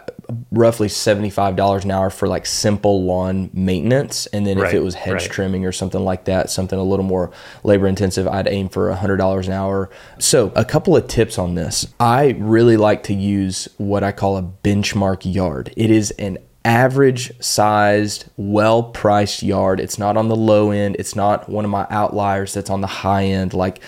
roughly 0.52 0.86
$75 0.86 1.82
an 1.82 1.90
hour 1.90 2.08
for 2.08 2.28
like 2.28 2.46
simple 2.46 3.02
lawn 3.02 3.50
maintenance. 3.52 4.26
And 4.26 4.46
then 4.46 4.58
if 4.58 4.72
it 4.72 4.78
was 4.78 4.94
hedge 4.94 5.12
right. 5.12 5.30
trimming 5.30 5.66
or 5.66 5.72
something 5.72 6.04
like 6.04 6.26
that, 6.26 6.50
something 6.50 6.78
a 6.78 6.84
little 6.84 7.04
more 7.04 7.32
labor 7.64 7.88
intensive, 7.88 8.28
I'd 8.28 8.46
aim 8.46 8.68
for 8.68 8.94
$100 8.94 9.46
an 9.48 9.52
hour. 9.52 9.90
So, 10.20 10.52
a 10.54 10.64
couple 10.64 10.96
of 10.96 11.08
tips 11.08 11.36
on 11.36 11.56
this. 11.56 11.84
I 11.98 12.36
really 12.38 12.76
like 12.76 13.02
to 13.04 13.12
use 13.14 13.68
what 13.76 14.04
I 14.04 14.12
call 14.12 14.36
a 14.36 14.44
benchmark 14.44 15.22
yard. 15.34 15.74
It 15.76 15.90
is 15.90 16.12
an 16.12 16.38
average 16.64 17.32
sized, 17.42 18.26
well 18.36 18.84
priced 18.84 19.42
yard. 19.42 19.80
It's 19.80 19.98
not 19.98 20.16
on 20.16 20.28
the 20.28 20.36
low 20.36 20.70
end. 20.70 20.94
It's 21.00 21.16
not 21.16 21.48
one 21.48 21.64
of 21.64 21.72
my 21.72 21.88
outliers 21.90 22.54
that's 22.54 22.70
on 22.70 22.82
the 22.82 22.86
high 22.86 23.24
end, 23.24 23.52
like 23.52 23.82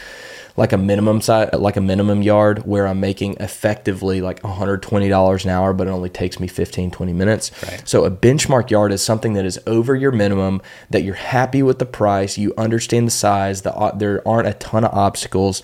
like 0.57 0.73
a 0.73 0.79
minimum 0.79 1.21
size, 1.21 1.51
like 1.55 1.77
a 1.77 1.81
minimum 1.81 2.23
yard 2.23 2.67
where 2.67 2.87
I'm 2.87 3.01
making 3.01 3.37
effectively 3.41 4.21
like 4.21 4.43
$120 4.43 5.45
an 5.45 5.51
hour, 5.51 5.73
but 5.73 5.87
it 5.87 5.91
only 5.91 6.11
takes 6.11 6.39
me 6.39 6.47
15, 6.47 6.91
20 6.91 7.13
minutes. 7.13 7.51
Right. 7.63 7.89
So 7.89 8.05
a 8.05 8.11
benchmark 8.11 8.71
yard 8.71 8.93
is 8.93 9.03
something 9.03 9.33
that 9.35 9.45
is 9.45 9.59
over 9.67 9.95
your 9.95 10.13
minimum, 10.13 10.61
that 10.91 11.03
you're 11.03 11.15
happy 11.15 11.63
with 11.63 11.79
the 11.79 11.87
price, 11.87 12.37
you 12.37 12.53
understand 12.59 13.07
the 13.07 13.13
size, 13.13 13.63
the, 13.63 13.93
there 13.97 14.27
aren't 14.27 14.49
a 14.49 14.55
ton 14.55 14.85
of 14.85 14.93
obstacles, 14.93 15.63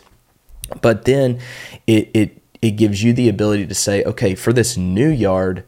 but 0.81 1.05
then 1.05 1.39
it, 1.87 2.11
it, 2.15 2.43
it 2.63 2.73
gives 2.73 3.03
you 3.03 3.13
the 3.13 3.29
ability 3.29 3.67
to 3.67 3.75
say, 3.75 4.03
okay, 4.05 4.35
for 4.35 4.53
this 4.53 4.77
new 4.77 5.09
yard, 5.09 5.65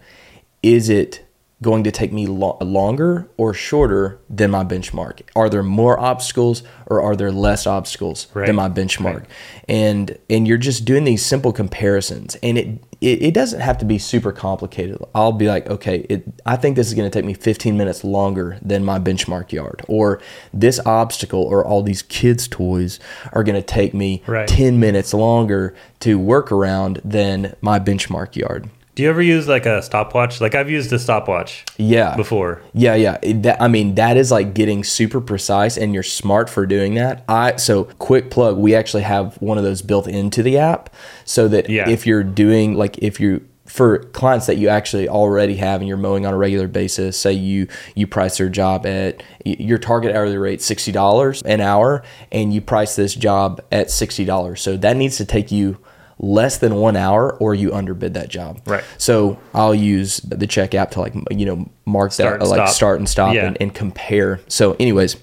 is 0.63 0.89
it 0.89 1.27
going 1.63 1.85
to 1.85 1.91
take 1.91 2.11
me 2.13 2.27
lo- 2.27 2.57
longer 2.63 3.29
or 3.37 3.53
shorter 3.53 4.19
than 4.31 4.51
my 4.51 4.65
benchmark? 4.65 5.21
Are 5.37 5.51
there 5.51 5.63
more 5.63 6.01
obstacles 6.01 6.63
or 6.87 7.03
are 7.03 7.15
there 7.15 7.31
less 7.31 7.67
obstacles 7.67 8.27
Right. 8.33 8.47
than 8.47 8.57
my 8.57 8.69
benchmark? 8.69 9.25
And 9.69 10.17
and 10.31 10.49
you're 10.49 10.57
just 10.59 10.85
doing 10.85 11.05
these 11.05 11.25
simple 11.25 11.53
comparisons, 11.53 12.37
and 12.43 12.57
it, 12.59 12.69
it 13.01 13.23
it 13.23 13.35
doesn't 13.35 13.61
have 13.61 13.79
to 13.79 13.85
be 13.85 13.99
super 13.99 14.33
complicated. 14.33 14.99
I'll 15.15 15.33
be 15.33 15.49
like, 15.49 15.69
okay, 15.69 16.07
it, 16.09 16.25
I 16.47 16.57
think 16.57 16.77
this 16.77 16.89
is 16.89 16.95
going 16.95 17.09
to 17.11 17.17
take 17.17 17.25
me 17.27 17.35
15 17.35 17.77
minutes 17.77 18.03
longer 18.05 18.59
than 18.63 18.85
my 18.85 18.99
benchmark 18.99 19.53
yard, 19.53 19.83
or 19.87 20.21
this 20.53 20.81
obstacle 20.87 21.43
or 21.43 21.65
all 21.65 21.83
these 21.83 22.03
kids' 22.03 22.49
toys 22.49 22.99
are 23.33 23.45
going 23.45 23.55
to 23.61 23.63
take 23.67 23.93
me 23.95 24.23
Right. 24.27 24.49
10 24.49 24.81
minutes 24.81 25.13
longer 25.15 25.75
to 26.01 26.19
work 26.19 26.51
around 26.51 27.01
than 27.05 27.55
my 27.61 27.79
benchmark 27.79 28.35
yard. 28.35 28.69
Do 29.01 29.05
you 29.05 29.09
ever 29.09 29.23
use 29.23 29.49
like 29.49 29.65
a 29.65 29.81
stopwatch? 29.81 30.43
Like 30.43 30.55
I've 30.55 30.69
used 30.69 30.93
a 30.93 30.99
stopwatch 30.99 31.65
Yeah. 31.79 32.17
before. 32.17 32.61
Yeah, 32.75 32.95
yeah. 32.97 33.17
That, 33.23 33.57
I 33.59 33.67
mean, 33.67 33.95
that 33.95 34.19
is 34.19 34.31
like 34.31 34.53
getting 34.53 34.85
super 34.85 35.23
precise, 35.23 35.79
and 35.79 35.95
you're 35.95 36.03
smart 36.03 36.51
for 36.51 36.67
doing 36.67 36.97
that. 36.97 37.25
I 37.27 37.57
so 37.57 37.85
quick 37.85 38.31
plug. 38.31 38.59
We 38.59 38.75
actually 38.75 39.05
have 39.05 39.37
one 39.41 39.57
of 39.57 39.65
those 39.65 39.81
built 39.81 40.07
into 40.07 40.43
the 40.43 40.59
app, 40.59 40.95
so 41.25 41.49
that 41.49 41.71
Yeah. 41.71 41.89
if 41.89 42.07
you're 42.07 42.23
doing 42.23 42.75
like 42.75 42.99
if 42.99 43.19
you 43.19 43.41
for 43.65 44.01
clients 44.01 44.45
that 44.45 44.59
you 44.59 44.69
actually 44.69 45.09
already 45.09 45.57
have 45.57 45.81
and 45.81 45.89
you're 45.89 45.97
mowing 45.97 46.27
on 46.27 46.35
a 46.35 46.37
regular 46.37 46.69
basis, 46.69 47.17
say 47.17 47.33
you 47.33 47.69
you 47.95 48.07
price 48.07 48.37
their 48.37 48.51
job 48.51 48.85
at 48.85 49.23
your 49.47 49.79
target 49.79 50.15
hourly 50.15 50.37
rate 50.37 50.61
sixty 50.61 50.93
dollars 50.93 51.41
an 51.47 51.63
hour, 51.63 52.03
and 52.31 52.53
you 52.53 52.61
price 52.61 52.97
this 52.97 53.15
job 53.15 53.63
at 53.73 53.91
sixty 53.91 54.27
dollars. 54.27 54.61
So 54.61 54.77
that 54.77 54.99
needs 54.99 55.17
to 55.17 55.25
take 55.25 55.51
you 55.51 55.79
less 56.23 56.59
than 56.59 56.75
one 56.75 56.97
hour, 56.97 57.33
or 57.39 57.55
you 57.55 57.73
underbid 57.73 58.13
that 58.15 58.29
job. 58.29 58.61
Right. 58.67 58.85
So 58.99 59.39
I'll 59.55 59.75
use 59.75 60.19
the 60.19 60.47
check 60.47 60.75
app 60.75 60.91
to 60.93 61.01
like 61.01 61.15
you 61.31 61.47
know 61.47 61.71
mark 61.87 62.13
Start 62.13 62.41
that 62.41 62.47
uh, 62.47 62.49
like 62.49 62.59
stop. 62.59 62.69
start 62.69 62.99
and 62.99 63.09
stop 63.09 63.35
Yeah. 63.35 63.47
and, 63.47 63.57
and 63.61 63.75
compare. 63.75 64.41
So, 64.47 64.77
anyways, 64.79 65.17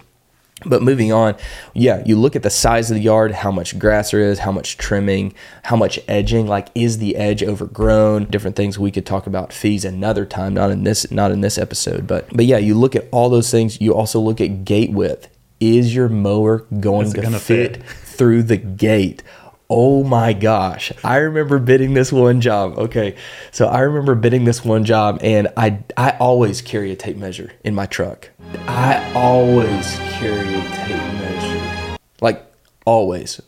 but 0.65 0.81
moving 0.81 1.13
on, 1.13 1.35
yeah, 1.75 2.01
you 2.03 2.15
look 2.15 2.35
at 2.35 2.41
the 2.41 2.49
size 2.49 2.89
of 2.89 2.95
the 2.95 3.01
yard, 3.03 3.31
how 3.31 3.51
much 3.51 3.77
grass 3.77 4.09
there 4.09 4.21
is, 4.21 4.39
how 4.39 4.51
much 4.51 4.75
trimming, 4.77 5.35
how 5.61 5.75
much 5.75 5.99
edging. 6.07 6.47
Like, 6.47 6.69
is 6.73 6.97
the 6.97 7.15
edge 7.15 7.43
overgrown? 7.43 8.25
Different 8.25 8.55
things 8.55 8.79
we 8.79 8.89
could 8.89 9.05
talk 9.05 9.27
about 9.27 9.53
fees 9.53 9.85
another 9.85 10.25
time, 10.25 10.55
not 10.55 10.71
in 10.71 10.83
this, 10.83 11.11
not 11.11 11.29
in 11.29 11.41
this 11.41 11.59
episode. 11.59 12.07
But, 12.07 12.27
but 12.35 12.45
yeah, 12.45 12.57
you 12.57 12.73
look 12.73 12.95
at 12.95 13.07
all 13.11 13.29
those 13.29 13.51
things. 13.51 13.79
You 13.79 13.93
also 13.93 14.19
look 14.19 14.41
at 14.41 14.65
gate 14.65 14.91
width. 14.91 15.27
Is 15.59 15.93
your 15.93 16.09
mower 16.09 16.65
going 16.79 17.11
to 17.11 17.39
fit, 17.39 17.77
fit? 17.77 17.83
through 17.83 18.41
the 18.43 18.57
gate? 18.57 19.21
Oh 19.69 20.03
my 20.03 20.31
gosh. 20.31 20.93
I 21.03 21.17
remember 21.17 21.59
bidding 21.59 21.93
this 21.93 22.11
one 22.11 22.39
job. 22.39 22.77
Okay. 22.77 23.15
So 23.51 23.67
I 23.67 23.81
remember 23.81 24.15
bidding 24.15 24.45
this 24.45 24.63
one 24.63 24.85
job 24.85 25.19
and 25.21 25.49
I 25.57 25.79
I 25.97 26.11
always 26.11 26.61
carry 26.61 26.91
a 26.91 26.95
tape 26.95 27.17
measure 27.17 27.51
in 27.65 27.75
my 27.75 27.85
truck. 27.85 28.29
I 28.67 29.11
always 29.13 29.97
carry 29.97 30.55
a 30.55 30.61
tape 30.69 31.13
measure. 31.19 31.97
Like 32.21 32.45
always. 32.85 33.41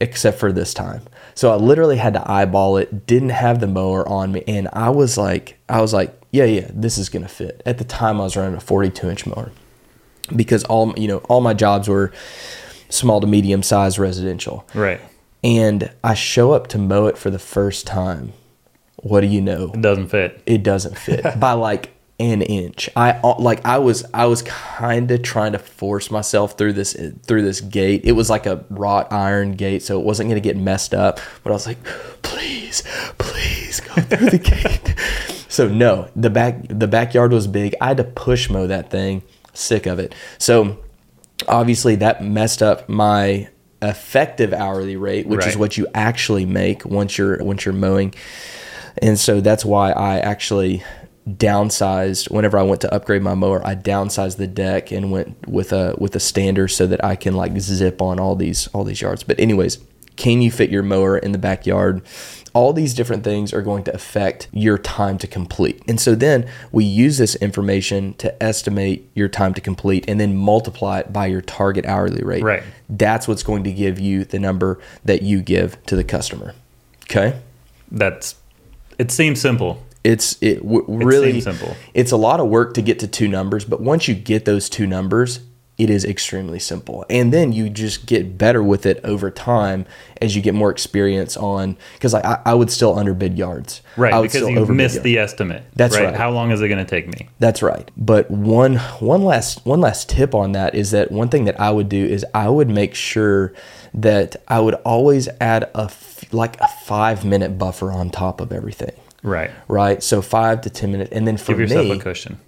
Except 0.00 0.38
for 0.38 0.52
this 0.52 0.74
time. 0.74 1.02
So 1.34 1.52
I 1.52 1.56
literally 1.56 1.96
had 1.96 2.14
to 2.14 2.30
eyeball 2.30 2.76
it, 2.78 3.06
didn't 3.06 3.28
have 3.28 3.60
the 3.60 3.68
mower 3.68 4.08
on 4.08 4.32
me, 4.32 4.42
and 4.48 4.68
I 4.72 4.90
was 4.90 5.16
like 5.16 5.58
I 5.68 5.80
was 5.80 5.92
like, 5.92 6.18
yeah, 6.32 6.44
yeah, 6.44 6.68
this 6.72 6.96
is 6.98 7.08
gonna 7.08 7.28
fit. 7.28 7.62
At 7.66 7.78
the 7.78 7.84
time 7.84 8.20
I 8.20 8.24
was 8.24 8.36
running 8.36 8.56
a 8.56 8.60
42 8.60 9.10
inch 9.10 9.26
mower. 9.26 9.52
Because 10.34 10.64
all 10.64 10.94
you 10.96 11.08
know, 11.08 11.18
all 11.28 11.42
my 11.42 11.52
jobs 11.52 11.88
were 11.88 12.10
small 12.88 13.20
to 13.20 13.26
medium 13.26 13.62
sized 13.62 13.98
residential 13.98 14.66
Right. 14.74 15.00
And 15.42 15.90
I 16.02 16.14
show 16.14 16.52
up 16.52 16.68
to 16.68 16.78
mow 16.78 17.06
it 17.06 17.18
for 17.18 17.30
the 17.30 17.38
first 17.38 17.86
time. 17.86 18.32
What 18.96 19.22
do 19.22 19.26
you 19.26 19.40
know? 19.40 19.72
It 19.74 19.82
doesn't 19.82 20.08
fit. 20.08 20.42
It 20.46 20.62
doesn't 20.62 20.96
fit 20.96 21.24
by 21.40 21.52
like 21.52 21.90
an 22.20 22.42
inch. 22.42 22.88
I 22.94 23.12
uh, 23.12 23.34
like 23.38 23.64
I 23.64 23.78
was 23.78 24.04
I 24.14 24.26
was 24.26 24.42
kind 24.42 25.10
of 25.10 25.22
trying 25.22 25.52
to 25.52 25.58
force 25.58 26.10
myself 26.10 26.56
through 26.56 26.74
this 26.74 26.96
through 27.26 27.42
this 27.42 27.60
gate. 27.60 28.02
It 28.04 28.12
was 28.12 28.30
like 28.30 28.46
a 28.46 28.64
wrought 28.70 29.12
iron 29.12 29.52
gate, 29.52 29.82
so 29.82 29.98
it 29.98 30.04
wasn't 30.04 30.28
going 30.28 30.40
to 30.40 30.48
get 30.48 30.56
messed 30.56 30.94
up. 30.94 31.18
But 31.42 31.50
I 31.50 31.52
was 31.54 31.66
like, 31.66 31.82
please, 32.22 32.84
please 33.18 33.80
go 33.80 33.94
through 34.02 34.30
the 34.30 34.38
gate. 34.38 34.94
So 35.48 35.68
no, 35.68 36.08
the 36.14 36.30
back 36.30 36.68
the 36.68 36.86
backyard 36.86 37.32
was 37.32 37.46
big. 37.48 37.74
I 37.80 37.88
had 37.88 37.96
to 37.96 38.04
push 38.04 38.48
mow 38.48 38.68
that 38.68 38.90
thing. 38.90 39.22
Sick 39.52 39.86
of 39.86 39.98
it. 39.98 40.14
So 40.38 40.78
obviously 41.48 41.96
that 41.96 42.22
messed 42.22 42.62
up 42.62 42.88
my 42.88 43.48
effective 43.82 44.52
hourly 44.52 44.96
rate, 44.96 45.26
which 45.26 45.46
is 45.46 45.56
what 45.56 45.76
you 45.76 45.86
actually 45.94 46.46
make 46.46 46.84
once 46.84 47.18
you're 47.18 47.42
once 47.42 47.64
you're 47.64 47.74
mowing. 47.74 48.14
And 49.00 49.18
so 49.18 49.40
that's 49.40 49.64
why 49.64 49.90
I 49.92 50.18
actually 50.18 50.82
downsized 51.28 52.30
whenever 52.30 52.58
I 52.58 52.62
went 52.62 52.80
to 52.82 52.92
upgrade 52.92 53.22
my 53.22 53.34
mower. 53.34 53.64
I 53.66 53.74
downsized 53.74 54.36
the 54.36 54.46
deck 54.46 54.90
and 54.90 55.10
went 55.12 55.48
with 55.48 55.72
a 55.72 55.94
with 55.98 56.16
a 56.16 56.20
stander 56.20 56.68
so 56.68 56.86
that 56.86 57.04
I 57.04 57.16
can 57.16 57.34
like 57.34 57.58
zip 57.58 58.02
on 58.02 58.18
all 58.18 58.36
these 58.36 58.68
all 58.68 58.84
these 58.84 59.00
yards. 59.00 59.22
But 59.22 59.38
anyways, 59.38 59.78
can 60.16 60.42
you 60.42 60.50
fit 60.50 60.70
your 60.70 60.82
mower 60.82 61.18
in 61.18 61.32
the 61.32 61.38
backyard? 61.38 62.02
All 62.54 62.72
these 62.72 62.92
different 62.92 63.24
things 63.24 63.52
are 63.52 63.62
going 63.62 63.84
to 63.84 63.94
affect 63.94 64.48
your 64.52 64.76
time 64.76 65.16
to 65.18 65.26
complete. 65.26 65.82
And 65.88 66.00
so 66.00 66.14
then 66.14 66.48
we 66.70 66.84
use 66.84 67.18
this 67.18 67.34
information 67.36 68.14
to 68.14 68.42
estimate 68.42 69.10
your 69.14 69.28
time 69.28 69.54
to 69.54 69.60
complete 69.60 70.04
and 70.06 70.20
then 70.20 70.36
multiply 70.36 71.00
it 71.00 71.12
by 71.12 71.26
your 71.26 71.40
target 71.40 71.86
hourly 71.86 72.22
rate. 72.22 72.42
Right. 72.42 72.62
That's 72.90 73.26
what's 73.26 73.42
going 73.42 73.64
to 73.64 73.72
give 73.72 73.98
you 73.98 74.24
the 74.24 74.38
number 74.38 74.78
that 75.04 75.22
you 75.22 75.40
give 75.40 75.82
to 75.86 75.96
the 75.96 76.04
customer. 76.04 76.54
Okay? 77.04 77.40
That's. 77.90 78.36
It 78.98 79.10
seems 79.10 79.40
simple. 79.40 79.82
It's 80.04 80.36
it 80.42 80.62
w- 80.62 80.84
really 80.88 81.32
seems 81.32 81.44
simple. 81.44 81.76
It's 81.94 82.10
a 82.10 82.16
lot 82.16 82.40
of 82.40 82.48
work 82.48 82.74
to 82.74 82.82
get 82.82 82.98
to 83.00 83.08
two 83.08 83.28
numbers, 83.28 83.64
but 83.64 83.80
once 83.80 84.08
you 84.08 84.14
get 84.14 84.44
those 84.44 84.68
two 84.68 84.86
numbers, 84.86 85.40
it 85.78 85.88
is 85.88 86.04
extremely 86.04 86.58
simple. 86.58 87.04
And 87.08 87.32
then 87.32 87.52
you 87.52 87.70
just 87.70 88.06
get 88.06 88.36
better 88.36 88.62
with 88.62 88.84
it 88.84 89.00
over 89.04 89.30
time 89.30 89.86
as 90.20 90.36
you 90.36 90.42
get 90.42 90.54
more 90.54 90.70
experience 90.70 91.36
on. 91.36 91.76
Because 91.94 92.12
like, 92.12 92.24
I, 92.24 92.40
I 92.44 92.54
would 92.54 92.70
still 92.70 92.96
underbid 92.98 93.38
yards, 93.38 93.80
Right. 93.96 94.20
Because 94.22 94.48
you've 94.48 94.68
missed 94.68 95.02
the 95.02 95.18
estimate. 95.18 95.64
That's 95.74 95.98
right. 95.98 96.14
How 96.14 96.30
long 96.30 96.50
is 96.50 96.60
it 96.60 96.68
going 96.68 96.84
to 96.84 96.88
take 96.88 97.08
me? 97.08 97.28
That's 97.38 97.62
right. 97.62 97.90
But 97.96 98.30
one 98.30 98.76
one 99.00 99.22
last 99.22 99.64
one 99.64 99.80
last 99.80 100.08
tip 100.08 100.34
on 100.34 100.52
that 100.52 100.74
is 100.74 100.90
that 100.90 101.10
one 101.10 101.28
thing 101.28 101.46
that 101.46 101.58
I 101.60 101.70
would 101.70 101.88
do 101.88 102.04
is 102.04 102.24
I 102.34 102.48
would 102.48 102.68
make 102.68 102.94
sure 102.94 103.52
that 103.94 104.36
I 104.48 104.60
would 104.60 104.74
always 104.84 105.28
add 105.40 105.64
a 105.74 105.84
f- 105.84 106.32
like 106.32 106.60
a 106.60 106.68
five 106.84 107.24
minute 107.24 107.58
buffer 107.58 107.90
on 107.90 108.10
top 108.10 108.40
of 108.40 108.52
everything. 108.52 108.92
Right. 109.22 109.50
Right. 109.68 110.02
So 110.02 110.20
five 110.22 110.60
to 110.62 110.70
ten 110.70 110.92
minutes, 110.92 111.12
and 111.12 111.26
then 111.26 111.36
for 111.36 111.52
me. 111.88 111.90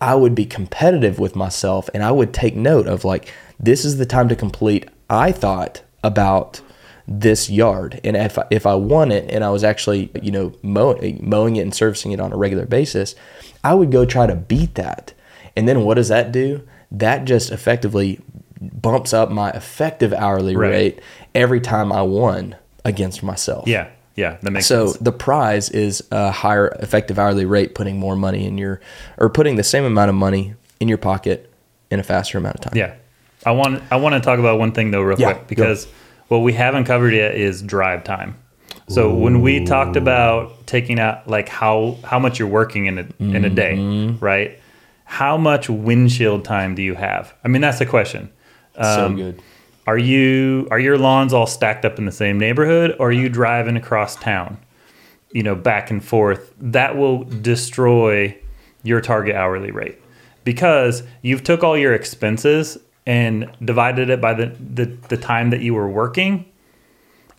I 0.01 0.15
would 0.15 0.35
be 0.35 0.45
competitive 0.45 1.19
with 1.19 1.37
myself, 1.37 1.89
and 1.95 2.03
I 2.03 2.11
would 2.11 2.33
take 2.35 2.57
note 2.57 2.87
of 2.87 3.05
like 3.05 3.33
this 3.61 3.85
is 3.85 3.99
the 3.99 4.07
time 4.07 4.29
to 4.29 4.37
complete. 4.37 4.89
I 5.09 5.33
thought 5.33 5.83
about 6.03 6.61
this 7.07 7.49
yard, 7.51 8.01
and 8.03 8.17
if 8.17 8.39
I, 8.39 8.47
if 8.51 8.67
I 8.67 8.75
won 8.75 9.13
it, 9.13 9.31
and 9.31 9.45
I 9.45 9.51
was 9.51 9.63
actually 9.63 10.11
you 10.21 10.33
know 10.33 10.53
mowing 10.63 11.21
mowing 11.23 11.57
it 11.57 11.61
and 11.63 11.75
servicing 11.75 12.13
it 12.13 12.21
on 12.21 12.33
a 12.33 12.37
regular 12.37 12.67
basis, 12.67 13.15
I 13.63 13.75
would 13.75 13.93
go 13.93 14.05
try 14.05 14.27
to 14.27 14.35
beat 14.35 14.75
that. 14.75 15.13
And 15.57 15.69
then 15.69 15.83
what 15.85 15.95
does 15.95 16.09
that 16.09 16.33
do? 16.33 16.67
That 16.91 17.25
just 17.25 17.53
effectively 17.53 18.21
bumps 18.61 19.13
up 19.13 19.31
my 19.31 19.51
effective 19.51 20.13
hourly 20.13 20.57
Right. 20.57 20.71
rate 20.71 21.01
every 21.35 21.61
time 21.61 21.93
I 21.93 22.03
won 22.03 22.57
against 22.85 23.23
myself. 23.23 23.69
Yeah. 23.69 23.89
Yeah. 24.17 24.37
That 24.43 24.51
makes 24.53 24.67
So 24.67 24.89
sense. 24.89 24.99
the 25.03 25.13
prize 25.13 25.71
is 25.71 26.03
a 26.11 26.31
higher 26.31 26.69
effective 26.81 27.19
hourly 27.19 27.45
rate, 27.47 27.75
putting 27.75 27.99
more 27.99 28.15
money 28.17 28.47
in 28.47 28.57
your, 28.59 28.81
or 29.19 29.29
putting 29.29 29.57
the 29.57 29.65
same 29.65 29.85
amount 29.85 30.09
of 30.09 30.15
money 30.15 30.55
in 30.81 30.89
your 30.89 30.99
pocket 30.99 31.53
in 31.91 31.99
a 32.01 32.03
faster 32.03 32.39
amount 32.39 32.57
of 32.57 32.61
time. 32.63 32.73
Yeah. 32.77 32.95
I 33.47 33.51
want 33.53 33.83
I 33.91 33.97
want 33.97 34.15
to 34.15 34.21
talk 34.21 34.39
about 34.39 34.59
one 34.59 34.73
thing 34.73 34.91
though 34.91 35.03
real 35.03 35.19
Yeah, 35.21 35.35
quick 35.35 35.49
because 35.49 35.87
what 36.29 36.39
we 36.39 36.53
haven't 36.55 36.85
covered 36.85 37.13
yet 37.13 37.35
is 37.35 37.61
drive 37.61 38.03
time. 38.05 38.37
So 38.89 39.15
when 39.15 39.41
we 39.43 39.65
talked 39.65 39.97
about 39.97 40.67
taking 40.67 40.99
out 40.99 41.29
like 41.29 41.49
how 41.49 41.97
how 42.05 42.19
much 42.19 42.39
you're 42.39 42.49
working 42.49 42.87
in 42.87 42.99
a 42.99 43.07
in 43.19 43.45
a 43.45 43.51
day, 43.51 43.75
Mm-hmm. 43.77 44.25
right? 44.25 44.59
How 45.05 45.37
much 45.37 45.69
windshield 45.69 46.45
time 46.45 46.75
do 46.75 46.83
you 46.83 46.95
have? 46.95 47.35
I 47.45 47.49
mean 47.49 47.61
that's 47.63 47.79
the 47.79 47.87
question. 47.87 48.31
so 48.75 49.07
Um, 49.07 49.17
good. 49.17 49.43
Are 49.87 49.99
you 49.99 50.67
are 50.71 50.79
your 50.79 50.97
lawns 50.97 51.33
all 51.33 51.47
stacked 51.47 51.85
up 51.85 51.99
in 51.99 52.07
the 52.07 52.13
same 52.13 52.39
neighborhood 52.39 52.97
or 52.99 53.09
are 53.09 53.13
you 53.13 53.29
driving 53.29 53.77
across 53.77 54.17
town? 54.17 54.59
You 55.33 55.43
know, 55.43 55.55
back 55.55 55.91
and 55.91 56.05
forth. 56.05 56.55
That 56.59 56.97
will 56.97 57.25
destroy 57.25 58.37
your 58.83 59.01
target 59.01 59.35
hourly 59.35 59.71
rate. 59.71 60.01
Because 60.45 61.03
you've 61.23 61.43
took 61.43 61.65
all 61.65 61.77
your 61.77 61.95
expenses 61.95 62.79
and 63.07 63.51
divided 63.63 64.11
it 64.11 64.21
by 64.21 64.35
the, 64.35 64.47
the, 64.47 64.87
the 65.09 65.17
time 65.17 65.51
that 65.51 65.61
you 65.61 65.75
were 65.75 65.89
working, 65.89 66.45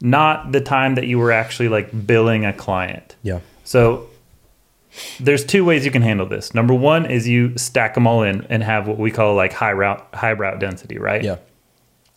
not 0.02 0.52
the 0.52 0.62
time 0.62 0.96
that 0.96 1.08
you 1.08 1.18
were 1.18 1.32
actually 1.32 1.70
like 1.70 2.06
billing 2.06 2.46
a 2.46 2.54
client. 2.54 3.16
Yeah. 3.24 3.40
So 3.64 4.10
there's 5.20 5.46
two 5.46 5.66
ways 5.66 5.86
you 5.86 5.92
can 5.92 6.02
handle 6.02 6.26
this. 6.26 6.54
Number 6.54 6.74
one 6.74 7.06
is 7.06 7.28
you 7.28 7.58
stack 7.58 7.94
them 7.94 8.08
all 8.08 8.24
in 8.24 8.46
and 8.50 8.64
have 8.64 8.88
what 8.88 8.98
we 8.98 9.12
call 9.12 9.36
like 9.36 9.54
high 9.54 9.74
route 9.74 10.06
high 10.14 10.34
route 10.34 10.60
density, 10.60 10.98
right? 10.98 11.24
Yeah. 11.24 11.38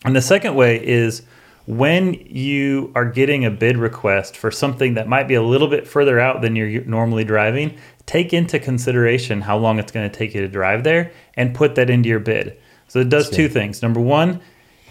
And 0.05 0.15
the 0.15 0.21
second 0.21 0.55
way 0.55 0.83
is 0.85 1.23
when 1.65 2.13
you 2.13 2.91
are 2.95 3.05
getting 3.05 3.45
a 3.45 3.51
bid 3.51 3.77
request 3.77 4.35
for 4.35 4.49
something 4.49 4.95
that 4.95 5.07
might 5.07 5.27
be 5.27 5.35
a 5.35 5.43
little 5.43 5.67
bit 5.67 5.87
further 5.87 6.19
out 6.19 6.41
than 6.41 6.55
you're 6.55 6.83
normally 6.85 7.23
driving, 7.23 7.77
take 8.05 8.33
into 8.33 8.59
consideration 8.59 9.41
how 9.41 9.57
long 9.57 9.77
it's 9.77 9.91
going 9.91 10.09
to 10.09 10.17
take 10.17 10.33
you 10.33 10.41
to 10.41 10.47
drive 10.47 10.83
there 10.83 11.11
and 11.35 11.53
put 11.53 11.75
that 11.75 11.89
into 11.89 12.09
your 12.09 12.19
bid. 12.19 12.57
So 12.87 12.99
it 12.99 13.09
does 13.09 13.29
two 13.29 13.47
things. 13.47 13.83
Number 13.83 13.99
one 13.99 14.41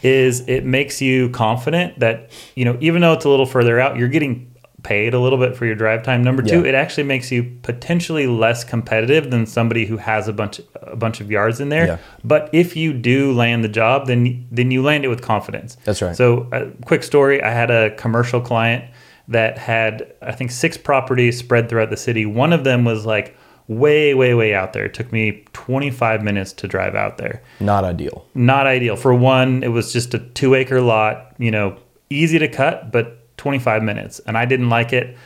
is 0.02 0.46
it 0.48 0.64
makes 0.64 1.02
you 1.02 1.30
confident 1.30 1.98
that, 1.98 2.30
you 2.54 2.64
know, 2.64 2.78
even 2.80 3.02
though 3.02 3.14
it's 3.14 3.24
a 3.24 3.28
little 3.28 3.46
further 3.46 3.80
out, 3.80 3.96
you're 3.96 4.06
getting 4.06 4.47
paid 4.82 5.12
a 5.12 5.18
little 5.18 5.38
bit 5.38 5.56
for 5.56 5.66
your 5.66 5.74
drive 5.74 6.02
time. 6.04 6.22
Number 6.22 6.42
two, 6.42 6.62
Yeah. 6.62 6.68
it 6.68 6.74
actually 6.74 7.02
makes 7.04 7.32
you 7.32 7.42
potentially 7.62 8.26
less 8.26 8.62
competitive 8.64 9.30
than 9.30 9.44
somebody 9.46 9.86
who 9.86 9.96
has 9.96 10.28
a 10.28 10.32
bunch 10.32 10.60
a 10.80 10.96
bunch 10.96 11.20
of 11.20 11.30
yards 11.30 11.60
in 11.60 11.68
there. 11.68 11.86
Yeah. 11.86 11.96
But 12.24 12.48
if 12.52 12.76
you 12.76 12.92
do 12.92 13.32
land 13.32 13.64
the 13.64 13.68
job, 13.68 14.06
then 14.06 14.46
then 14.50 14.70
you 14.70 14.82
land 14.82 15.04
it 15.04 15.08
with 15.08 15.20
confidence. 15.20 15.76
That's 15.84 16.00
right. 16.00 16.14
So, 16.16 16.46
a 16.52 16.66
quick 16.84 17.02
story: 17.02 17.42
I 17.42 17.50
had 17.50 17.70
a 17.70 17.90
commercial 17.96 18.40
client 18.40 18.84
that 19.26 19.58
had 19.58 20.12
I 20.22 20.32
think 20.32 20.50
six 20.50 20.76
properties 20.78 21.38
spread 21.38 21.68
throughout 21.68 21.90
the 21.90 21.96
city. 21.96 22.24
One 22.24 22.52
of 22.52 22.64
them 22.64 22.84
was 22.84 23.04
like 23.04 23.36
way, 23.66 24.14
way, 24.14 24.32
way 24.32 24.54
out 24.54 24.72
there. 24.72 24.86
It 24.86 24.94
took 24.94 25.12
me 25.12 25.44
25 25.52 26.22
minutes 26.22 26.54
to 26.54 26.66
drive 26.68 26.94
out 26.94 27.18
there. 27.18 27.42
Not 27.60 27.84
ideal. 27.84 28.24
Not 28.34 28.66
ideal. 28.66 28.96
For 28.96 29.12
one, 29.12 29.62
it 29.62 29.68
was 29.68 29.92
just 29.92 30.14
a 30.14 30.18
two 30.20 30.54
acre 30.54 30.80
lot. 30.80 31.34
You 31.38 31.50
know, 31.50 31.76
easy 32.08 32.38
to 32.38 32.48
cut, 32.48 32.90
but 32.90 33.17
25 33.38 33.82
minutes, 33.82 34.20
and 34.26 34.36
I 34.36 34.44
didn't 34.44 34.68
like 34.68 34.92
it. 34.92 35.16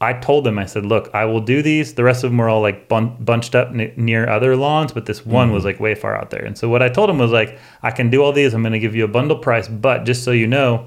I 0.00 0.14
told 0.14 0.42
them, 0.42 0.58
I 0.58 0.66
said, 0.66 0.84
look, 0.84 1.10
I 1.14 1.26
will 1.26 1.40
do 1.40 1.62
these. 1.62 1.94
The 1.94 2.02
rest 2.02 2.24
of 2.24 2.30
them 2.32 2.38
were 2.38 2.48
all 2.48 2.60
like 2.60 2.88
bun- 2.88 3.16
bunched 3.20 3.54
up 3.54 3.68
n- 3.68 3.92
near 3.96 4.28
other 4.28 4.56
lawns, 4.56 4.90
but 4.92 5.06
this 5.06 5.24
one 5.24 5.52
was 5.52 5.64
like 5.64 5.78
way 5.78 5.94
far 5.94 6.16
out 6.16 6.30
there. 6.30 6.44
And 6.44 6.58
so 6.58 6.68
what 6.68 6.82
I 6.82 6.88
told 6.88 7.08
him 7.08 7.18
was 7.18 7.30
like, 7.30 7.56
I 7.84 7.92
can 7.92 8.10
do 8.10 8.20
all 8.24 8.32
these. 8.32 8.52
I'm 8.52 8.62
going 8.62 8.72
to 8.72 8.80
give 8.80 8.96
you 8.96 9.04
a 9.04 9.08
bundle 9.08 9.38
price, 9.38 9.68
but 9.68 10.04
just 10.04 10.24
so 10.24 10.32
you 10.32 10.48
know, 10.48 10.86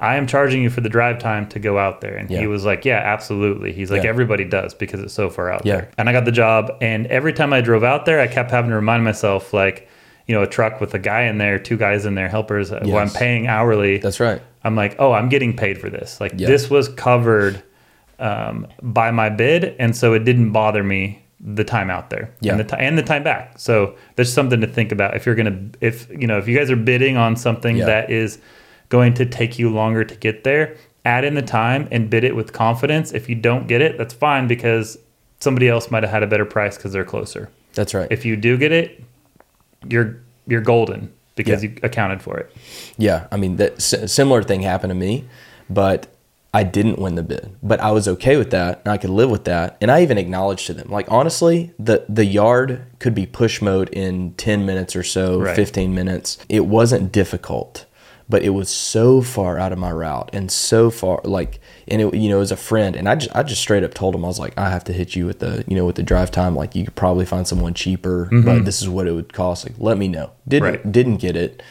I 0.00 0.16
am 0.16 0.26
charging 0.26 0.60
you 0.60 0.70
for 0.70 0.80
the 0.80 0.88
drive 0.88 1.20
time 1.20 1.48
to 1.50 1.60
go 1.60 1.78
out 1.78 2.00
there. 2.00 2.16
And 2.16 2.28
Yeah. 2.28 2.40
he 2.40 2.46
was 2.48 2.64
like, 2.64 2.84
yeah, 2.84 2.98
absolutely. 2.98 3.72
He's 3.72 3.92
like, 3.92 4.02
Yeah. 4.02 4.10
everybody 4.10 4.44
does 4.44 4.74
because 4.74 4.98
it's 5.00 5.14
so 5.14 5.30
far 5.30 5.50
out 5.52 5.62
Yeah. 5.64 5.76
there. 5.76 5.88
And 5.96 6.08
I 6.08 6.12
got 6.12 6.24
the 6.24 6.32
job. 6.32 6.72
And 6.80 7.06
every 7.06 7.32
time 7.32 7.52
I 7.52 7.60
drove 7.60 7.84
out 7.84 8.06
there, 8.06 8.18
I 8.20 8.26
kept 8.26 8.50
having 8.50 8.70
to 8.70 8.76
remind 8.76 9.04
myself, 9.04 9.54
like, 9.54 9.88
you 10.26 10.34
know, 10.34 10.42
a 10.42 10.46
truck 10.48 10.80
with 10.80 10.92
a 10.94 10.98
guy 10.98 11.22
in 11.22 11.38
there, 11.38 11.60
two 11.60 11.76
guys 11.76 12.04
in 12.04 12.16
there, 12.16 12.28
helpers, 12.28 12.72
uh, 12.72 12.80
who 12.80 12.96
I'm 12.96 13.08
paying 13.10 13.46
hourly. 13.46 13.98
That's 13.98 14.18
right. 14.18 14.42
I'm 14.66 14.74
like, 14.76 14.96
oh, 14.98 15.12
I'm 15.12 15.28
getting 15.28 15.56
paid 15.56 15.78
for 15.78 15.88
this. 15.88 16.20
Like 16.20 16.32
Yeah. 16.36 16.48
this 16.48 16.68
was 16.68 16.88
covered 16.90 17.62
um, 18.18 18.66
by 18.82 19.10
my 19.10 19.28
bid, 19.28 19.76
and 19.78 19.94
so 19.94 20.12
it 20.14 20.24
didn't 20.24 20.50
bother 20.50 20.82
me 20.82 21.22
the 21.40 21.64
time 21.64 21.90
out 21.90 22.08
there 22.10 22.30
Yeah. 22.40 22.52
and 22.52 22.60
the 22.60 22.64
ti- 22.64 22.76
and 22.82 22.96
the 22.98 23.02
time 23.02 23.22
back. 23.22 23.58
So 23.58 23.94
there's 24.16 24.32
something 24.32 24.60
to 24.62 24.66
think 24.66 24.90
about 24.90 25.14
if 25.14 25.26
you're 25.26 25.34
gonna 25.34 25.58
if 25.82 26.08
you 26.10 26.26
know 26.26 26.38
if 26.38 26.48
you 26.48 26.56
guys 26.58 26.70
are 26.70 26.76
bidding 26.76 27.16
on 27.16 27.36
something 27.36 27.76
Yeah. 27.76 27.84
that 27.86 28.10
is 28.10 28.38
going 28.88 29.14
to 29.14 29.26
take 29.26 29.58
you 29.58 29.68
longer 29.70 30.02
to 30.04 30.14
get 30.16 30.44
there, 30.44 30.74
add 31.04 31.24
in 31.24 31.34
the 31.34 31.42
time 31.42 31.88
and 31.90 32.08
bid 32.08 32.24
it 32.24 32.34
with 32.34 32.52
confidence. 32.52 33.12
If 33.12 33.28
you 33.28 33.34
don't 33.34 33.66
get 33.68 33.80
it, 33.82 33.98
that's 33.98 34.14
fine 34.14 34.46
because 34.48 34.98
somebody 35.40 35.68
else 35.68 35.90
might 35.90 36.02
have 36.02 36.10
had 36.12 36.22
a 36.22 36.26
better 36.26 36.46
price 36.46 36.76
because 36.76 36.92
they're 36.92 37.04
closer. 37.04 37.50
That's 37.74 37.92
right. 37.94 38.08
If 38.10 38.24
you 38.24 38.34
do 38.36 38.56
get 38.56 38.72
it, 38.72 39.04
you're 39.88 40.16
you're 40.46 40.62
golden 40.62 41.12
because 41.36 41.62
Yeah. 41.62 41.70
you 41.70 41.76
accounted 41.84 42.20
for 42.22 42.36
it. 42.38 42.50
Yeah, 42.98 43.26
I 43.30 43.36
mean, 43.36 43.56
that 43.56 43.74
s- 43.76 44.12
similar 44.12 44.42
thing 44.42 44.62
happened 44.62 44.90
to 44.90 44.94
me, 44.96 45.24
but 45.70 46.08
I 46.54 46.62
didn't 46.62 46.98
win 46.98 47.16
the 47.16 47.22
bid. 47.22 47.50
But 47.62 47.80
I 47.80 47.90
was 47.90 48.08
okay 48.08 48.36
with 48.38 48.50
that, 48.50 48.80
and 48.84 48.92
I 48.92 48.96
could 48.96 49.10
live 49.10 49.30
with 49.30 49.44
that. 49.44 49.76
And 49.80 49.90
I 49.90 50.02
even 50.02 50.16
acknowledged 50.16 50.66
to 50.68 50.74
them, 50.74 50.88
like 50.90 51.06
honestly, 51.12 51.72
the 51.78 52.04
the 52.08 52.24
yard 52.24 52.82
could 52.98 53.14
be 53.14 53.26
push 53.26 53.60
mode 53.60 53.90
in 53.90 54.32
ten 54.38 54.64
minutes 54.64 54.96
or 54.96 55.02
so, 55.02 55.38
Right. 55.40 55.54
fifteen 55.54 55.94
minutes. 55.94 56.38
It 56.48 56.64
wasn't 56.66 57.12
difficult, 57.12 57.84
but 58.28 58.42
it 58.42 58.50
was 58.50 58.68
so 58.68 59.22
far 59.22 59.58
out 59.58 59.72
of 59.72 59.78
my 59.78 59.90
route 59.90 60.30
and 60.32 60.50
so 60.50 60.90
far 60.90 61.20
like, 61.24 61.60
and 61.88 62.02
it 62.02 62.14
you 62.14 62.28
know 62.28 62.40
as 62.40 62.50
a 62.50 62.56
friend, 62.56 62.96
and 62.96 63.08
I 63.08 63.14
just 63.14 63.34
I 63.36 63.42
just 63.42 63.60
straight 63.60 63.84
up 63.84 63.94
told 63.94 64.14
him 64.14 64.24
I 64.24 64.28
was 64.28 64.38
like, 64.38 64.56
I 64.58 64.70
have 64.70 64.84
to 64.84 64.92
hit 64.92 65.14
you 65.14 65.26
with 65.26 65.38
the 65.38 65.64
you 65.68 65.76
know 65.76 65.86
with 65.86 65.96
the 65.96 66.02
drive 66.02 66.30
time. 66.30 66.56
Like 66.56 66.74
you 66.74 66.84
could 66.84 66.96
probably 66.96 67.24
find 67.24 67.46
someone 67.46 67.74
cheaper, 67.74 68.24
but 68.26 68.36
mm-hmm. 68.36 68.64
this 68.64 68.82
is 68.82 68.88
what 68.88 69.06
it 69.06 69.12
would 69.12 69.32
cost. 69.32 69.64
Like 69.68 69.78
let 69.78 69.96
me 69.98 70.08
know. 70.08 70.30
Didn't 70.48 70.68
Right. 70.68 70.92
didn't 70.92 71.18
get 71.18 71.36
it, 71.36 71.62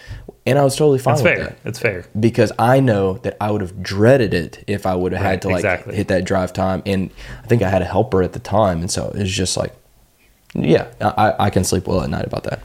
and 0.46 0.58
I 0.58 0.64
was 0.64 0.76
totally 0.76 1.00
fine 1.00 1.16
It's 1.16 1.24
with 1.24 1.36
fair. 1.36 1.44
that 1.46 1.58
It's 1.66 1.80
fair. 1.80 2.06
because 2.20 2.52
I 2.58 2.80
know 2.80 3.16
that 3.20 3.36
I 3.42 3.52
would 3.52 3.62
have 3.62 3.84
dreaded 3.84 4.34
it 4.34 4.64
if 4.68 4.86
I 4.86 4.96
would 4.96 5.12
have 5.12 5.22
Right, 5.22 5.30
had 5.32 5.42
to 5.44 5.48
like 5.50 5.58
exactly. 5.58 5.96
hit 5.96 6.08
that 6.08 6.24
drive 6.24 6.54
time. 6.54 6.82
And 6.86 7.10
I 7.44 7.48
think 7.48 7.62
I 7.64 7.70
had 7.70 7.82
a 7.82 7.86
helper 7.86 8.22
at 8.24 8.34
the 8.34 8.40
time, 8.40 8.80
and 8.82 8.90
so 8.90 9.10
it 9.10 9.20
was 9.20 9.32
just 9.32 9.58
like, 9.58 9.74
yeah, 10.54 10.88
I, 11.02 11.34
I 11.38 11.50
can 11.50 11.66
sleep 11.66 11.86
well 11.88 12.02
at 12.02 12.10
night 12.10 12.26
about 12.26 12.44
that. 12.44 12.62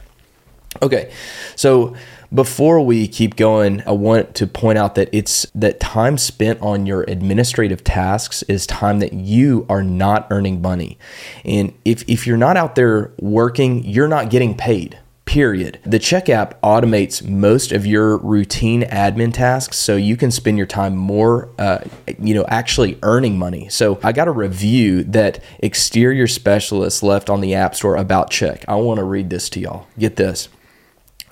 Okay, 0.81 1.11
so 1.55 1.95
before 2.33 2.79
we 2.79 3.07
keep 3.07 3.35
going, 3.35 3.83
I 3.85 3.91
want 3.91 4.35
to 4.35 4.47
point 4.47 4.77
out 4.77 4.95
that 4.95 5.09
it's 5.11 5.45
that 5.53 5.79
time 5.79 6.17
spent 6.17 6.61
on 6.61 6.85
your 6.85 7.03
administrative 7.03 7.83
tasks 7.83 8.41
is 8.43 8.65
time 8.65 8.99
that 8.99 9.11
you 9.11 9.65
are 9.69 9.83
not 9.83 10.27
earning 10.31 10.61
money. 10.61 10.97
And 11.43 11.73
if, 11.83 12.07
if 12.07 12.25
you're 12.25 12.37
not 12.37 12.55
out 12.55 12.75
there 12.75 13.11
working, 13.19 13.83
you're 13.83 14.07
not 14.07 14.29
getting 14.29 14.55
paid. 14.55 14.97
Period. 15.25 15.79
The 15.85 15.99
Check 15.99 16.29
app 16.29 16.59
automates 16.61 17.25
most 17.25 17.71
of 17.71 17.85
your 17.85 18.17
routine 18.17 18.83
admin 18.83 19.33
tasks, 19.33 19.77
so 19.77 19.95
you 19.95 20.17
can 20.17 20.31
spend 20.31 20.57
your 20.57 20.67
time 20.67 20.95
more, 20.95 21.49
uh, 21.59 21.79
you 22.17 22.33
know, 22.33 22.45
actually 22.47 22.97
earning 23.03 23.37
money. 23.37 23.69
So 23.69 23.99
I 24.03 24.13
got 24.13 24.27
a 24.27 24.31
review 24.31 25.03
that 25.03 25.41
Exterior 25.59 26.27
Specialist 26.27 27.03
left 27.03 27.29
on 27.29 27.41
the 27.41 27.53
App 27.53 27.75
Store 27.75 27.97
about 27.97 28.29
Check. 28.29 28.65
I 28.67 28.75
want 28.75 28.97
to 28.97 29.03
read 29.03 29.29
this 29.29 29.49
to 29.51 29.59
y'all. 29.59 29.87
Get 29.99 30.15
this. 30.15 30.49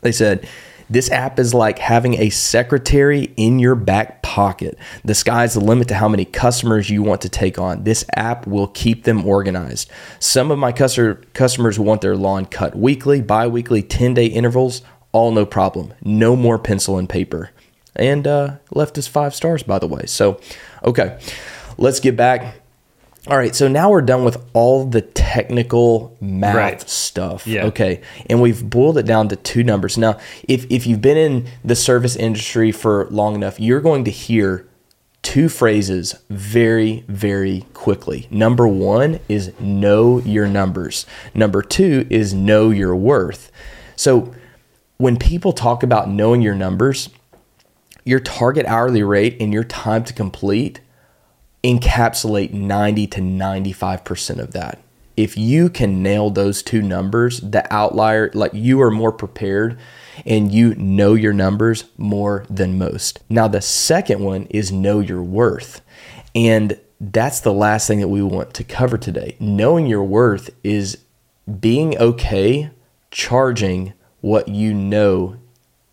They 0.01 0.11
said, 0.11 0.47
this 0.89 1.11
app 1.11 1.37
is 1.37 1.53
like 1.53 1.77
having 1.77 2.15
a 2.15 2.31
secretary 2.31 3.31
in 3.37 3.59
your 3.59 3.75
back 3.75 4.23
pocket. 4.23 4.77
The 5.05 5.13
sky's 5.13 5.53
the 5.53 5.59
limit 5.59 5.87
to 5.89 5.95
how 5.95 6.09
many 6.09 6.25
customers 6.25 6.89
you 6.89 7.03
want 7.03 7.21
to 7.21 7.29
take 7.29 7.59
on. 7.59 7.83
This 7.83 8.03
app 8.15 8.47
will 8.47 8.67
keep 8.67 9.03
them 9.03 9.25
organized. 9.25 9.91
Some 10.17 10.49
of 10.49 10.57
my 10.57 10.71
customer, 10.71 11.21
customers 11.33 11.77
want 11.77 12.01
their 12.01 12.17
lawn 12.17 12.47
cut 12.47 12.75
weekly, 12.75 13.21
bi 13.21 13.45
weekly, 13.45 13.83
10 13.83 14.15
day 14.15 14.25
intervals. 14.25 14.81
All 15.11 15.31
no 15.31 15.45
problem. 15.45 15.93
No 16.01 16.35
more 16.35 16.57
pencil 16.57 16.97
and 16.97 17.07
paper. 17.07 17.51
And 17.95 18.25
uh, 18.25 18.55
left 18.71 18.97
us 18.97 19.07
five 19.07 19.35
stars, 19.35 19.61
by 19.61 19.77
the 19.77 19.87
way. 19.87 20.05
So, 20.05 20.39
okay, 20.83 21.19
let's 21.77 21.99
get 21.99 22.15
back. 22.15 22.58
All 23.27 23.37
right, 23.37 23.53
so 23.53 23.67
now 23.67 23.89
we're 23.91 24.01
done 24.01 24.23
with 24.23 24.37
all 24.53 24.85
the 24.85 25.01
technical 25.01 26.17
math 26.21 26.55
Right. 26.55 26.89
stuff. 26.89 27.45
Yeah. 27.45 27.65
Okay. 27.65 28.01
And 28.29 28.41
we've 28.41 28.67
boiled 28.67 28.97
it 28.97 29.05
down 29.05 29.27
to 29.29 29.35
two 29.35 29.63
numbers. 29.63 29.97
Now, 29.97 30.17
if, 30.47 30.65
if 30.69 30.87
you've 30.87 31.01
been 31.01 31.17
in 31.17 31.47
the 31.63 31.75
service 31.75 32.15
industry 32.15 32.71
for 32.71 33.07
long 33.11 33.35
enough, 33.35 33.59
you're 33.59 33.81
going 33.81 34.05
to 34.05 34.11
hear 34.11 34.65
two 35.21 35.49
phrases 35.49 36.15
very, 36.29 37.03
very 37.09 37.65
quickly. 37.73 38.27
Number 38.31 38.67
one 38.67 39.19
is 39.27 39.51
know 39.59 40.19
your 40.19 40.47
numbers, 40.47 41.05
number 41.33 41.61
two 41.61 42.07
is 42.09 42.33
know 42.33 42.69
your 42.69 42.95
worth. 42.95 43.51
So 43.97 44.33
when 44.97 45.17
people 45.17 45.51
talk 45.51 45.83
about 45.83 46.09
knowing 46.09 46.41
your 46.41 46.55
numbers, 46.55 47.09
your 48.05 48.21
target 48.21 48.65
hourly 48.65 49.03
rate 49.03 49.35
and 49.41 49.51
your 49.53 49.65
time 49.65 50.05
to 50.05 50.13
complete 50.13 50.79
encapsulate 51.63 52.51
90 52.51 53.07
to 53.07 53.21
95% 53.21 54.39
of 54.39 54.51
that. 54.51 54.79
If 55.17 55.37
you 55.37 55.69
can 55.69 56.01
nail 56.01 56.29
those 56.29 56.63
two 56.63 56.81
numbers, 56.81 57.41
the 57.41 57.71
outlier, 57.73 58.31
like 58.33 58.53
you 58.53 58.81
are 58.81 58.91
more 58.91 59.11
prepared 59.11 59.77
and 60.25 60.51
you 60.51 60.75
know 60.75 61.13
your 61.13 61.33
numbers 61.33 61.85
more 61.97 62.45
than 62.49 62.77
most. 62.77 63.19
Now, 63.29 63.47
the 63.49 63.61
second 63.61 64.23
one 64.23 64.45
is 64.49 64.71
know 64.71 64.99
your 65.01 65.21
worth. 65.21 65.81
And 66.33 66.79
that's 67.01 67.41
the 67.41 67.53
last 67.53 67.87
thing 67.87 67.99
that 67.99 68.07
we 68.07 68.21
want 68.21 68.53
to 68.53 68.63
cover 68.63 68.97
today. 68.97 69.35
Knowing 69.39 69.87
your 69.87 70.03
worth 70.03 70.51
is 70.63 70.99
being 71.59 71.97
okay 71.97 72.71
charging 73.11 73.93
what 74.21 74.47
you 74.47 74.73
know 74.73 75.37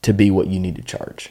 to 0.02 0.12
be 0.12 0.30
what 0.30 0.48
you 0.48 0.60
need 0.60 0.76
to 0.76 0.82
charge 0.82 1.30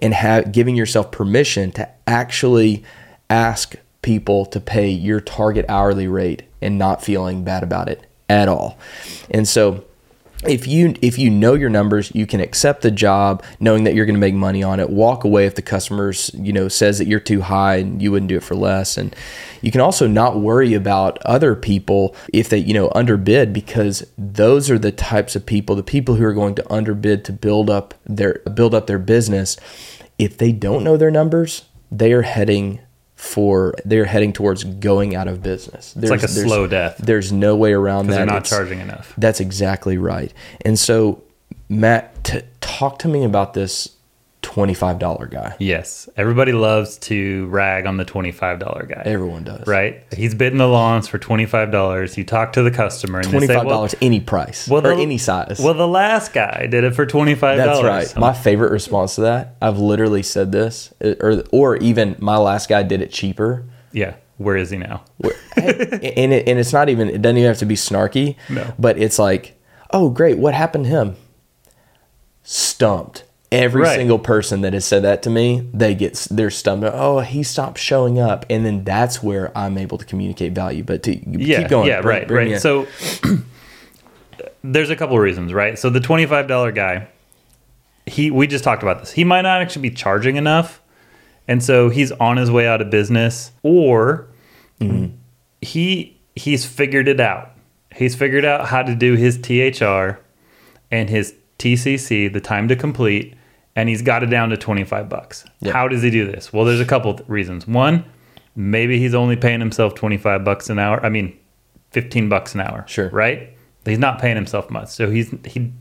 and 0.00 0.14
have 0.14 0.50
giving 0.52 0.76
yourself 0.76 1.12
permission 1.12 1.70
to 1.72 1.88
actually 2.06 2.82
ask 3.30 3.76
people 4.02 4.44
to 4.46 4.60
pay 4.60 4.88
your 4.88 5.20
target 5.20 5.64
hourly 5.68 6.06
rate 6.06 6.42
and 6.60 6.78
not 6.78 7.02
feeling 7.02 7.44
bad 7.44 7.62
about 7.62 7.88
it 7.88 8.06
at 8.28 8.48
all. 8.48 8.78
And 9.30 9.46
so 9.48 9.84
if 10.46 10.66
you 10.66 10.94
if 11.00 11.18
you 11.18 11.30
know 11.30 11.54
your 11.54 11.70
numbers, 11.70 12.14
you 12.14 12.26
can 12.26 12.40
accept 12.40 12.82
the 12.82 12.90
job 12.90 13.42
knowing 13.60 13.84
that 13.84 13.94
you're 13.94 14.04
going 14.04 14.14
to 14.14 14.20
make 14.20 14.34
money 14.34 14.62
on 14.62 14.80
it. 14.80 14.90
Walk 14.90 15.24
away 15.24 15.46
if 15.46 15.54
the 15.54 15.62
customers, 15.62 16.30
you 16.34 16.52
know, 16.52 16.68
says 16.68 16.98
that 16.98 17.06
you're 17.06 17.20
too 17.20 17.40
high 17.40 17.76
and 17.76 18.02
you 18.02 18.12
wouldn't 18.12 18.28
do 18.28 18.36
it 18.36 18.42
for 18.42 18.54
less. 18.54 18.96
And 18.98 19.14
you 19.62 19.70
can 19.70 19.80
also 19.80 20.06
not 20.06 20.40
worry 20.40 20.74
about 20.74 21.18
other 21.24 21.54
people 21.54 22.14
if 22.32 22.48
they, 22.48 22.58
you 22.58 22.74
know, 22.74 22.92
underbid 22.94 23.52
because 23.52 24.06
those 24.18 24.70
are 24.70 24.78
the 24.78 24.92
types 24.92 25.34
of 25.34 25.46
people, 25.46 25.76
the 25.76 25.82
people 25.82 26.16
who 26.16 26.24
are 26.24 26.34
going 26.34 26.54
to 26.56 26.72
underbid 26.72 27.24
to 27.24 27.32
build 27.32 27.70
up 27.70 27.94
their 28.04 28.40
build 28.54 28.74
up 28.74 28.86
their 28.86 28.98
business. 28.98 29.56
If 30.18 30.36
they 30.36 30.52
don't 30.52 30.84
know 30.84 30.96
their 30.96 31.10
numbers, 31.10 31.64
they 31.90 32.12
are 32.12 32.22
heading 32.22 32.80
for 33.24 33.74
they're 33.84 34.04
heading 34.04 34.32
towards 34.32 34.64
going 34.64 35.16
out 35.16 35.26
of 35.28 35.42
business. 35.42 35.94
It's 35.96 36.10
like 36.10 36.22
a 36.22 36.28
slow 36.28 36.66
death 36.66 36.98
There's 36.98 37.32
no 37.32 37.56
way 37.56 37.72
around 37.72 38.08
that. 38.08 38.16
they're 38.16 38.26
not 38.26 38.36
It's- 38.42 38.50
charging 38.50 38.80
enough. 38.80 39.14
that's 39.16 39.40
exactly 39.40 39.96
right. 39.98 40.32
And 40.64 40.78
so, 40.78 41.22
Matt, 41.68 42.22
t- 42.22 42.42
talk 42.60 42.98
to 43.00 43.08
me 43.08 43.24
about 43.24 43.54
this 43.54 43.88
$25 44.44 45.30
guy. 45.30 45.56
Yes. 45.58 46.08
Everybody 46.16 46.52
loves 46.52 46.98
to 46.98 47.46
rag 47.46 47.86
on 47.86 47.96
the 47.96 48.04
$25 48.04 48.88
guy. 48.88 49.02
Everyone 49.04 49.42
does. 49.42 49.66
Right? 49.66 50.04
He's 50.14 50.34
bidding 50.34 50.58
the 50.58 50.68
lawns 50.68 51.08
for 51.08 51.18
$25. 51.18 52.16
You 52.16 52.24
talk 52.24 52.52
to 52.52 52.62
the 52.62 52.70
customer 52.70 53.18
and 53.20 53.28
$25 53.28 53.40
they 53.40 53.46
say, 53.46 53.64
well, 53.64 53.88
any 54.00 54.20
price 54.20 54.68
well, 54.68 54.86
or 54.86 54.94
the- 54.94 55.02
any 55.02 55.18
size. 55.18 55.58
well, 55.58 55.74
the 55.74 55.88
last 55.88 56.32
guy 56.32 56.66
did 56.66 56.84
it 56.84 56.94
for 56.94 57.06
$25. 57.06 57.40
That's 57.56 57.82
right. 57.82 58.16
My 58.20 58.32
favorite 58.32 58.70
response 58.70 59.14
to 59.16 59.22
that, 59.22 59.56
I've 59.60 59.78
literally 59.78 60.22
said 60.22 60.52
this, 60.52 60.92
or 61.20 61.42
or 61.50 61.76
even 61.78 62.16
my 62.18 62.36
last 62.36 62.68
guy 62.68 62.82
did 62.82 63.00
it 63.02 63.10
cheaper. 63.10 63.64
yeah. 63.92 64.14
Where 64.36 64.56
is 64.56 64.70
he 64.70 64.78
now? 64.78 65.04
And 65.56 66.32
it, 66.32 66.48
and 66.48 66.58
it's 66.58 66.72
not 66.72 66.88
even 66.88 67.08
it 67.08 67.22
doesn't 67.22 67.36
even 67.36 67.46
have 67.48 67.58
to 67.58 67.66
be 67.66 67.76
snarky. 67.76 68.34
No. 68.50 68.74
But 68.80 68.98
it's 68.98 69.16
like, 69.18 69.56
oh 69.92 70.10
great, 70.10 70.38
what 70.38 70.54
happened 70.54 70.86
to 70.86 70.90
him? 70.90 71.16
Stumped. 72.42 73.24
Every 73.52 73.82
Right. 73.82 73.96
single 73.96 74.18
person 74.18 74.62
that 74.62 74.72
has 74.72 74.84
said 74.84 75.02
that 75.02 75.22
to 75.22 75.30
me, 75.30 75.68
they 75.72 75.94
get 75.94 76.14
their 76.30 76.50
they're. 76.50 76.90
Oh, 76.92 77.20
he 77.20 77.42
stopped 77.44 77.78
showing 77.78 78.18
up, 78.18 78.44
and 78.50 78.66
then 78.66 78.82
that's 78.82 79.22
where 79.22 79.56
I'm 79.56 79.78
able 79.78 79.96
to 79.98 80.04
communicate 80.04 80.52
value. 80.52 80.82
But 80.82 81.02
to 81.04 81.16
yeah, 81.16 81.60
keep 81.60 81.68
going, 81.68 81.86
Yeah, 81.86 82.00
bring- 82.00 82.18
right, 82.18 82.28
bring 82.28 82.52
right. 82.52 82.60
So 82.60 82.86
there's 84.62 84.90
a 84.90 84.96
couple 84.96 85.16
of 85.16 85.22
reasons, 85.22 85.52
right? 85.52 85.78
So 85.78 85.90
the 85.90 86.00
twenty-five 86.00 86.48
dollar 86.48 86.72
guy, 86.72 87.06
he 88.06 88.30
we 88.30 88.46
just 88.46 88.64
talked 88.64 88.82
about 88.82 89.00
this. 89.00 89.12
He 89.12 89.24
might 89.24 89.42
not 89.42 89.60
actually 89.60 89.88
be 89.88 89.94
charging 89.94 90.36
enough, 90.36 90.80
and 91.46 91.62
so 91.62 91.90
he's 91.90 92.10
on 92.12 92.36
his 92.38 92.50
way 92.50 92.66
out 92.66 92.80
of 92.80 92.90
business, 92.90 93.52
or 93.62 94.26
mm-hmm. 94.80 95.14
he 95.60 96.16
he's 96.34 96.64
figured 96.64 97.06
it 97.08 97.20
out. 97.20 97.52
He's 97.94 98.16
figured 98.16 98.44
out 98.44 98.66
how 98.68 98.82
to 98.82 98.94
do 98.94 99.14
his 99.14 99.38
THR 99.38 100.18
and 100.90 101.08
his 101.08 101.34
TCC, 101.58 102.32
the 102.32 102.40
time 102.40 102.68
to 102.68 102.76
complete, 102.76 103.34
and 103.76 103.88
he's 103.88 104.02
got 104.02 104.22
it 104.22 104.26
down 104.26 104.50
to 104.50 104.56
25 104.56 105.08
bucks. 105.08 105.44
Yep. 105.60 105.72
How 105.72 105.88
does 105.88 106.02
he 106.02 106.10
do 106.10 106.30
this? 106.30 106.52
Well, 106.52 106.64
there's 106.64 106.80
a 106.80 106.84
couple 106.84 107.10
of 107.12 107.28
reasons. 107.28 107.66
One, 107.66 108.04
maybe 108.54 108.98
he's 108.98 109.14
only 109.14 109.36
paying 109.36 109.60
himself 109.60 109.94
25 109.94 110.44
bucks 110.44 110.70
an 110.70 110.78
hour. 110.78 111.04
I 111.04 111.08
mean, 111.08 111.36
15 111.92 112.28
bucks 112.28 112.54
an 112.54 112.60
hour. 112.60 112.84
Sure. 112.86 113.08
Right? 113.10 113.56
He's 113.84 113.98
not 113.98 114.20
paying 114.20 114.36
himself 114.36 114.70
much. 114.70 114.88
So 114.88 115.10
he's 115.10 115.34
he 115.44 115.72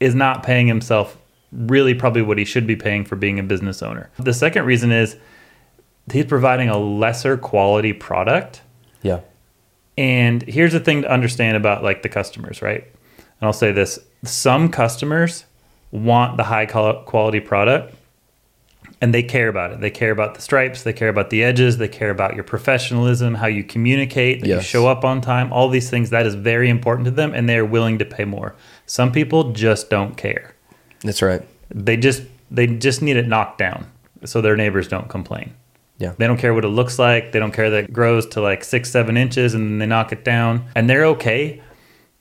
is 0.00 0.14
not 0.14 0.42
paying 0.42 0.66
himself 0.66 1.18
really 1.52 1.94
probably 1.94 2.22
what 2.22 2.38
he 2.38 2.44
should 2.44 2.66
be 2.66 2.76
paying 2.76 3.04
for 3.04 3.16
being 3.16 3.38
a 3.38 3.42
business 3.42 3.82
owner. 3.82 4.10
The 4.18 4.34
second 4.34 4.64
reason 4.64 4.90
is 4.92 5.16
he's 6.12 6.24
providing 6.26 6.68
a 6.68 6.78
lesser 6.78 7.36
quality 7.36 7.92
product. 7.92 8.62
yeah, 9.02 9.20
And 9.96 10.42
here's 10.42 10.72
the 10.72 10.80
thing 10.80 11.02
to 11.02 11.10
understand 11.10 11.56
about 11.56 11.82
like 11.82 12.02
the 12.02 12.08
customers, 12.08 12.62
right? 12.62 12.86
And 13.40 13.46
I'll 13.46 13.52
say 13.52 13.72
this: 13.72 13.98
some 14.24 14.68
customers 14.70 15.44
want 15.92 16.36
the 16.36 16.44
high 16.44 16.66
quality 16.66 17.40
product, 17.40 17.94
and 19.00 19.12
they 19.14 19.22
care 19.22 19.48
about 19.48 19.72
it. 19.72 19.80
They 19.80 19.90
care 19.90 20.10
about 20.10 20.34
the 20.34 20.40
stripes, 20.40 20.82
they 20.82 20.92
care 20.92 21.08
about 21.08 21.30
the 21.30 21.42
edges, 21.44 21.78
they 21.78 21.88
care 21.88 22.10
about 22.10 22.34
your 22.34 22.44
professionalism, 22.44 23.34
how 23.34 23.46
you 23.46 23.62
communicate, 23.64 24.40
that 24.40 24.48
you 24.56 24.62
show 24.62 24.86
up 24.86 25.04
on 25.04 25.20
time. 25.20 25.52
All 25.52 25.68
these 25.68 25.90
things 25.90 26.10
that 26.10 26.26
is 26.26 26.34
very 26.34 26.68
important 26.68 27.04
to 27.06 27.10
them, 27.10 27.34
and 27.34 27.48
they 27.48 27.56
are 27.56 27.64
willing 27.64 27.98
to 27.98 28.04
pay 28.04 28.24
more. 28.24 28.54
Some 28.86 29.12
people 29.12 29.52
just 29.52 29.90
don't 29.90 30.16
care. 30.16 30.54
that's 31.00 31.22
right. 31.22 31.42
They 31.70 31.96
just 31.96 32.22
they 32.50 32.66
just 32.66 33.02
need 33.02 33.16
it 33.16 33.26
knocked 33.26 33.58
down 33.58 33.90
so 34.24 34.40
their 34.40 34.56
neighbors 34.56 34.88
don't 34.88 35.08
complain. 35.08 35.52
Yeah, 35.98 36.12
They 36.18 36.26
don't 36.26 36.36
care 36.36 36.52
what 36.52 36.64
it 36.64 36.68
looks 36.68 36.98
like. 36.98 37.32
They 37.32 37.38
don't 37.38 37.52
care 37.52 37.70
that 37.70 37.84
it 37.84 37.92
grows 37.92 38.26
to 38.28 38.40
like 38.40 38.62
six, 38.64 38.90
seven 38.90 39.16
inches 39.16 39.54
and 39.54 39.66
then 39.66 39.78
they 39.78 39.86
knock 39.86 40.12
it 40.12 40.24
down. 40.24 40.66
And 40.74 40.90
they're 40.90 41.06
okay 41.06 41.62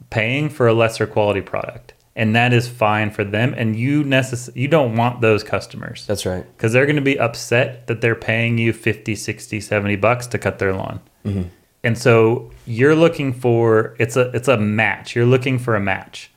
paying 0.10 0.50
for 0.50 0.68
a 0.68 0.74
lesser 0.74 1.08
quality 1.08 1.42
product. 1.42 1.94
And 2.18 2.34
that 2.36 2.54
is 2.54 2.70
fine 2.70 3.12
for 3.12 3.26
them. 3.26 3.54
And 3.58 3.76
you 3.76 4.04
necess- 4.04 4.56
you 4.56 4.70
don't 4.70 4.96
want 4.96 5.20
those 5.20 5.44
customers 5.44 6.06
that's 6.08 6.26
right. 6.26 6.46
because 6.56 6.72
they're 6.72 6.86
going 6.86 6.96
to 6.96 7.02
be 7.02 7.20
upset 7.20 7.88
that 7.88 8.00
they're 8.00 8.16
paying 8.16 8.58
you 8.58 8.72
50, 8.72 9.16
60, 9.16 9.60
70 9.60 9.96
bucks 9.98 10.26
to 10.28 10.38
cut 10.38 10.60
their 10.60 10.74
lawn. 10.74 11.02
Mm-hmm. 11.26 11.50
And 11.84 11.98
so 11.98 12.52
you're 12.66 12.96
looking 12.96 13.32
for 13.32 13.96
it's 14.00 14.18
a 14.18 14.32
it's 14.32 14.48
a 14.48 14.58
match. 14.58 15.16
You're 15.16 15.28
looking 15.28 15.60
for 15.60 15.76
a 15.76 15.80
match, 15.80 16.32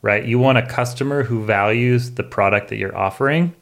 right? 0.00 0.24
You 0.24 0.38
want 0.38 0.58
a 0.58 0.66
customer 0.66 1.24
who 1.24 1.44
values 1.44 2.12
the 2.12 2.22
product 2.22 2.68
that 2.68 2.76
you're 2.76 2.96
offering, 2.96 3.52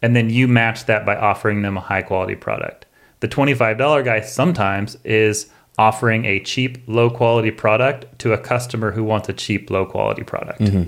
and 0.00 0.16
then 0.16 0.30
you 0.30 0.48
match 0.48 0.86
that 0.86 1.04
by 1.04 1.14
offering 1.14 1.60
them 1.60 1.76
a 1.76 1.80
high 1.80 2.00
quality 2.00 2.36
product. 2.36 2.86
The 3.20 3.28
$25 3.28 4.04
guy 4.04 4.22
sometimes 4.22 4.96
is 5.04 5.50
offering 5.78 6.24
a 6.24 6.38
cheap, 6.40 6.78
low 6.86 7.08
quality 7.10 7.50
product 7.50 8.18
to 8.20 8.32
a 8.32 8.38
customer 8.38 8.92
who 8.92 9.02
wants 9.04 9.28
a 9.28 9.32
cheap, 9.32 9.70
low 9.70 9.84
quality 9.86 10.22
product. 10.22 10.60
Mm-hmm. 10.60 10.84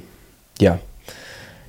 Yeah. 0.58 0.78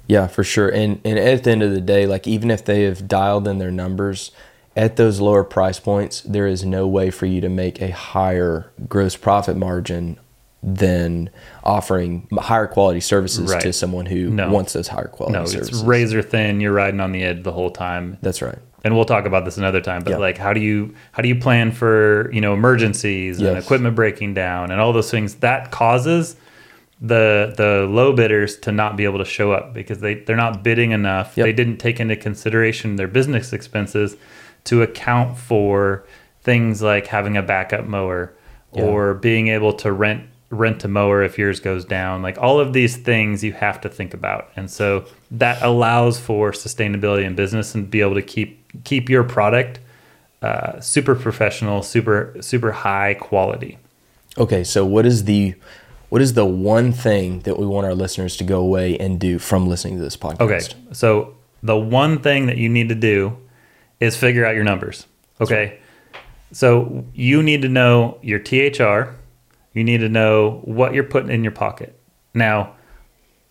Yeah, 0.08 0.28
for 0.28 0.44
sure. 0.44 0.70
And 0.70 1.00
and 1.04 1.18
at 1.18 1.44
the 1.44 1.52
end 1.52 1.64
of 1.64 1.72
the 1.72 1.82
day, 1.82 2.06
like 2.06 2.28
even 2.28 2.52
if 2.52 2.64
they 2.66 2.84
have 2.84 3.08
dialed 3.08 3.48
in 3.48 3.58
their 3.58 3.72
numbers 3.72 4.32
at 4.76 4.98
those 4.98 5.20
lower 5.20 5.44
price 5.44 5.80
points, 5.80 6.22
there 6.22 6.46
is 6.46 6.64
no 6.64 6.86
way 6.88 7.10
for 7.10 7.26
you 7.26 7.42
to 7.42 7.50
make 7.50 7.82
a 7.82 7.90
higher 7.92 8.70
gross 8.88 9.16
profit 9.16 9.56
margin 9.58 10.20
than 10.62 11.30
offering 11.64 12.28
higher 12.34 12.68
quality 12.68 13.00
services 13.00 13.52
Right. 13.52 13.62
to 13.62 13.72
someone 13.72 14.08
who 14.08 14.30
No. 14.32 14.52
wants 14.52 14.74
those 14.74 14.88
higher 14.90 15.08
quality 15.08 15.38
No, 15.38 15.46
services. 15.46 15.80
it's 15.80 15.88
razor 15.88 16.22
thin. 16.24 16.60
You're 16.60 16.72
riding 16.74 17.00
on 17.00 17.12
the 17.12 17.24
edge 17.24 17.44
the 17.44 17.52
whole 17.52 17.70
time. 17.70 18.18
That's 18.22 18.42
right. 18.42 18.58
And 18.86 18.96
we'll 18.96 19.04
talk 19.04 19.26
about 19.26 19.44
this 19.44 19.58
another 19.58 19.82
time 19.82 20.02
but 20.04 20.12
Yeah. 20.12 20.18
like 20.18 20.38
how 20.38 20.54
do 20.54 20.62
you 20.62 20.94
how 21.12 21.22
do 21.22 21.28
you 21.28 21.36
plan 21.36 21.72
for 21.74 22.30
you 22.32 22.40
know 22.40 22.54
emergencies 22.54 23.40
and 23.42 23.58
equipment 23.58 23.96
breaking 23.96 24.34
down 24.36 24.72
and 24.72 24.80
all 24.80 24.94
those 24.94 25.12
things 25.12 25.36
that 25.36 25.72
causes 25.72 26.38
the 27.02 27.54
the 27.58 27.86
low 27.90 28.14
bidders 28.14 28.58
to 28.60 28.72
not 28.72 28.96
be 28.96 29.04
able 29.04 29.18
to 29.18 29.26
show 29.26 29.52
up 29.52 29.74
because 29.74 30.00
they 30.00 30.14
they're 30.16 30.38
not 30.38 30.64
bidding 30.64 30.92
enough 30.92 31.36
Yep. 31.36 31.46
they 31.46 31.52
didn't 31.54 31.78
take 31.78 32.00
into 32.00 32.16
consideration 32.16 32.96
their 32.96 33.08
business 33.10 33.52
expenses 33.52 34.16
to 34.66 34.82
account 34.82 35.38
for 35.38 36.06
things 36.42 36.82
like 36.82 37.08
having 37.08 37.36
a 37.36 37.42
backup 37.42 37.86
mower 37.86 38.34
or 38.72 39.14
being 39.14 39.48
able 39.48 39.72
to 39.74 39.92
rent 39.92 40.24
rent 40.52 40.84
a 40.84 40.88
mower 40.88 41.24
if 41.24 41.38
yours 41.38 41.60
goes 41.60 41.84
down 41.86 42.22
like 42.22 42.38
all 42.38 42.60
of 42.60 42.72
these 42.74 42.98
things 42.98 43.44
you 43.44 43.52
have 43.54 43.82
to 43.82 43.90
think 43.90 44.14
about 44.14 44.50
and 44.56 44.70
so 44.70 45.06
that 45.32 45.62
allows 45.64 46.20
for 46.20 46.52
sustainability 46.52 47.24
in 47.26 47.36
business 47.36 47.74
and 47.76 47.90
be 47.90 48.00
able 48.02 48.14
to 48.16 48.22
keep 48.22 48.65
keep 48.84 49.10
your 49.10 49.24
product 49.24 49.80
uh, 50.42 50.80
super 50.80 51.16
professional 51.16 51.82
super 51.82 52.36
super 52.42 52.72
high 52.72 53.16
quality. 53.16 53.78
Okay, 54.38 54.64
so 54.64 54.86
what 54.86 55.06
is 55.06 55.24
the 55.24 55.56
what 56.10 56.22
is 56.22 56.34
the 56.34 56.46
one 56.46 56.92
thing 56.92 57.40
that 57.42 57.58
we 57.58 57.66
want 57.66 57.86
our 57.88 57.96
listeners 57.96 58.38
to 58.38 58.44
go 58.44 58.60
away 58.60 58.98
and 58.98 59.20
do 59.20 59.40
from 59.40 59.68
listening 59.68 59.98
to 59.98 60.04
this 60.04 60.16
podcast? 60.16 60.42
okay 60.42 60.60
so 60.92 61.36
the 61.64 61.76
one 61.76 62.20
thing 62.20 62.46
that 62.46 62.58
you 62.58 62.70
need 62.70 62.90
to 62.90 62.96
do 62.96 63.36
is 64.00 64.16
figure 64.16 64.46
out 64.46 64.54
your 64.56 64.64
numbers 64.64 65.08
okay? 65.42 65.80
So 66.52 67.06
you 67.14 67.44
need 67.44 67.64
to 67.64 67.70
know 67.70 68.18
your 68.22 68.40
thr 68.40 69.12
you 69.74 69.84
need 69.84 69.98
to 69.98 70.10
know 70.10 70.62
what 70.64 70.94
you're 70.94 71.04
putting 71.04 71.30
in 71.30 71.44
your 71.44 71.52
pocket. 71.52 72.00
Now 72.34 72.76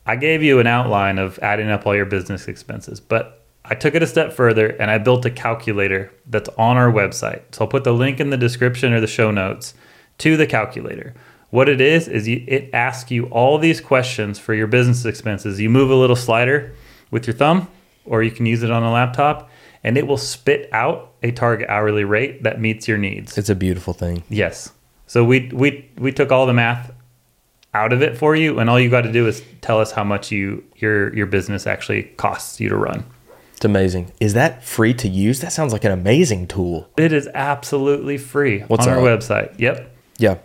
I 0.06 0.16
gave 0.16 0.42
you 0.42 0.60
an 0.60 0.66
outline 0.66 1.18
of 1.18 1.38
adding 1.40 1.70
up 1.70 1.86
all 1.86 1.94
your 1.94 2.06
business 2.06 2.46
expenses, 2.48 3.00
but 3.00 3.43
I 3.64 3.74
took 3.74 3.94
it 3.94 4.02
a 4.02 4.06
step 4.06 4.32
further 4.32 4.68
and 4.68 4.90
I 4.90 4.98
built 4.98 5.24
a 5.24 5.30
calculator 5.30 6.12
that's 6.26 6.50
on 6.58 6.76
our 6.76 6.92
website. 6.92 7.42
So 7.52 7.64
I'll 7.64 7.70
put 7.70 7.84
the 7.84 7.92
link 7.92 8.20
in 8.20 8.30
the 8.30 8.36
description 8.36 8.92
or 8.92 9.00
the 9.00 9.06
show 9.06 9.30
notes 9.30 9.74
to 10.18 10.36
the 10.36 10.46
calculator. 10.46 11.14
What 11.50 11.68
it 11.68 11.80
is 11.80 12.08
is 12.08 12.26
you, 12.26 12.44
it 12.48 12.70
asks 12.74 13.10
you 13.10 13.26
all 13.26 13.58
these 13.58 13.80
questions 13.80 14.38
for 14.38 14.54
your 14.54 14.66
business 14.66 15.04
expenses. 15.04 15.60
You 15.60 15.70
move 15.70 15.88
a 15.88 15.94
little 15.94 16.16
slider 16.16 16.74
with 17.10 17.26
your 17.26 17.34
thumb, 17.34 17.68
or 18.04 18.22
you 18.24 18.32
can 18.32 18.44
use 18.44 18.64
it 18.64 18.72
on 18.72 18.82
a 18.82 18.90
laptop, 18.90 19.48
and 19.84 19.96
it 19.96 20.06
will 20.06 20.16
spit 20.16 20.68
out 20.72 21.12
a 21.22 21.30
target 21.30 21.68
hourly 21.68 22.02
rate 22.02 22.42
that 22.42 22.60
meets 22.60 22.88
your 22.88 22.98
needs. 22.98 23.38
It's 23.38 23.50
a 23.50 23.54
beautiful 23.54 23.94
thing. 23.94 24.24
Yes. 24.28 24.72
So 25.06 25.24
we 25.24 25.48
we 25.52 25.88
we 25.96 26.10
took 26.10 26.32
all 26.32 26.46
the 26.46 26.52
math 26.52 26.92
out 27.72 27.92
of 27.92 28.02
it 28.02 28.18
for 28.18 28.34
you, 28.34 28.58
and 28.58 28.68
all 28.68 28.80
you 28.80 28.90
got 28.90 29.02
to 29.02 29.12
do 29.12 29.28
is 29.28 29.42
tell 29.60 29.78
us 29.78 29.92
how 29.92 30.02
much 30.02 30.32
you 30.32 30.64
your 30.76 31.14
your 31.14 31.26
business 31.26 31.68
actually 31.68 32.02
costs 32.16 32.60
you 32.60 32.68
to 32.68 32.76
run. 32.76 33.04
It's 33.64 33.70
amazing. 33.70 34.12
Is 34.20 34.34
that 34.34 34.62
free 34.62 34.92
to 34.92 35.08
use? 35.08 35.40
That 35.40 35.50
sounds 35.50 35.72
like 35.72 35.84
an 35.84 35.90
amazing 35.90 36.48
tool. 36.48 36.86
It 36.98 37.14
is 37.14 37.30
absolutely 37.32 38.18
free 38.18 38.60
What's 38.60 38.86
on 38.86 38.92
our 38.92 39.00
that? 39.02 39.20
website. 39.20 39.58
Yep. 39.58 39.90
Yeah. 40.18 40.38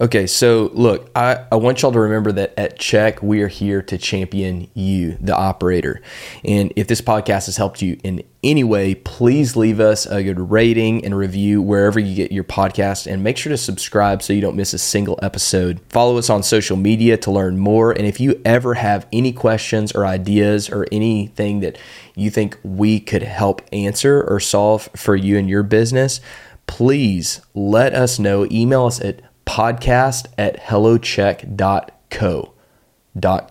Okay. 0.00 0.26
So 0.26 0.70
look, 0.74 1.08
I, 1.14 1.46
I 1.52 1.56
want 1.56 1.80
y'all 1.80 1.92
to 1.92 2.00
remember 2.00 2.32
that 2.32 2.52
at 2.58 2.76
Check, 2.76 3.22
we 3.22 3.40
are 3.42 3.48
here 3.48 3.82
to 3.82 3.96
champion 3.96 4.68
you, 4.74 5.16
the 5.20 5.34
operator. 5.34 6.02
And 6.44 6.72
if 6.74 6.88
this 6.88 7.00
podcast 7.00 7.46
has 7.46 7.56
helped 7.56 7.82
you 7.82 7.98
in 8.02 8.24
any 8.42 8.62
way, 8.64 8.94
please 8.94 9.56
leave 9.56 9.80
us 9.80 10.06
a 10.06 10.22
good 10.22 10.50
rating 10.50 11.04
and 11.04 11.16
review 11.16 11.62
wherever 11.62 11.98
you 11.98 12.14
get 12.14 12.30
your 12.30 12.44
podcast 12.44 13.10
and 13.10 13.22
make 13.22 13.36
sure 13.38 13.50
to 13.50 13.56
subscribe 13.56 14.22
so 14.22 14.32
you 14.32 14.40
don't 14.40 14.56
miss 14.56 14.74
a 14.74 14.78
single 14.78 15.18
episode. 15.22 15.80
Follow 15.88 16.18
us 16.18 16.28
on 16.28 16.42
social 16.42 16.76
media 16.76 17.16
to 17.16 17.30
learn 17.30 17.58
more. 17.58 17.92
And 17.92 18.06
if 18.06 18.20
you 18.20 18.40
ever 18.44 18.74
have 18.74 19.06
any 19.12 19.32
questions 19.32 19.92
or 19.92 20.04
ideas 20.04 20.68
or 20.68 20.86
anything 20.92 21.60
that 21.60 21.78
you 22.16 22.30
think 22.30 22.58
we 22.64 22.98
could 22.98 23.22
help 23.22 23.62
answer 23.72 24.24
or 24.24 24.40
solve 24.40 24.88
for 24.96 25.14
you 25.14 25.38
and 25.38 25.48
your 25.48 25.62
business, 25.62 26.20
please 26.66 27.40
let 27.54 27.94
us 27.94 28.18
know. 28.18 28.46
Email 28.50 28.86
us 28.86 29.00
at 29.00 29.20
podcast 29.44 30.26
at 30.36 30.58
hellocheck.co. 30.58 32.52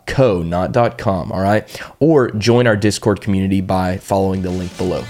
co, 0.08 0.44
not 0.44 0.72
dot 0.72 0.98
.com, 0.98 1.32
all 1.32 1.42
right? 1.42 1.82
Or 2.00 2.32
join 2.32 2.68
our 2.68 2.76
Discord 2.76 3.22
community 3.22 3.62
by 3.62 3.98
following 3.98 4.42
the 4.42 4.50
link 4.50 4.76
below. 4.78 5.04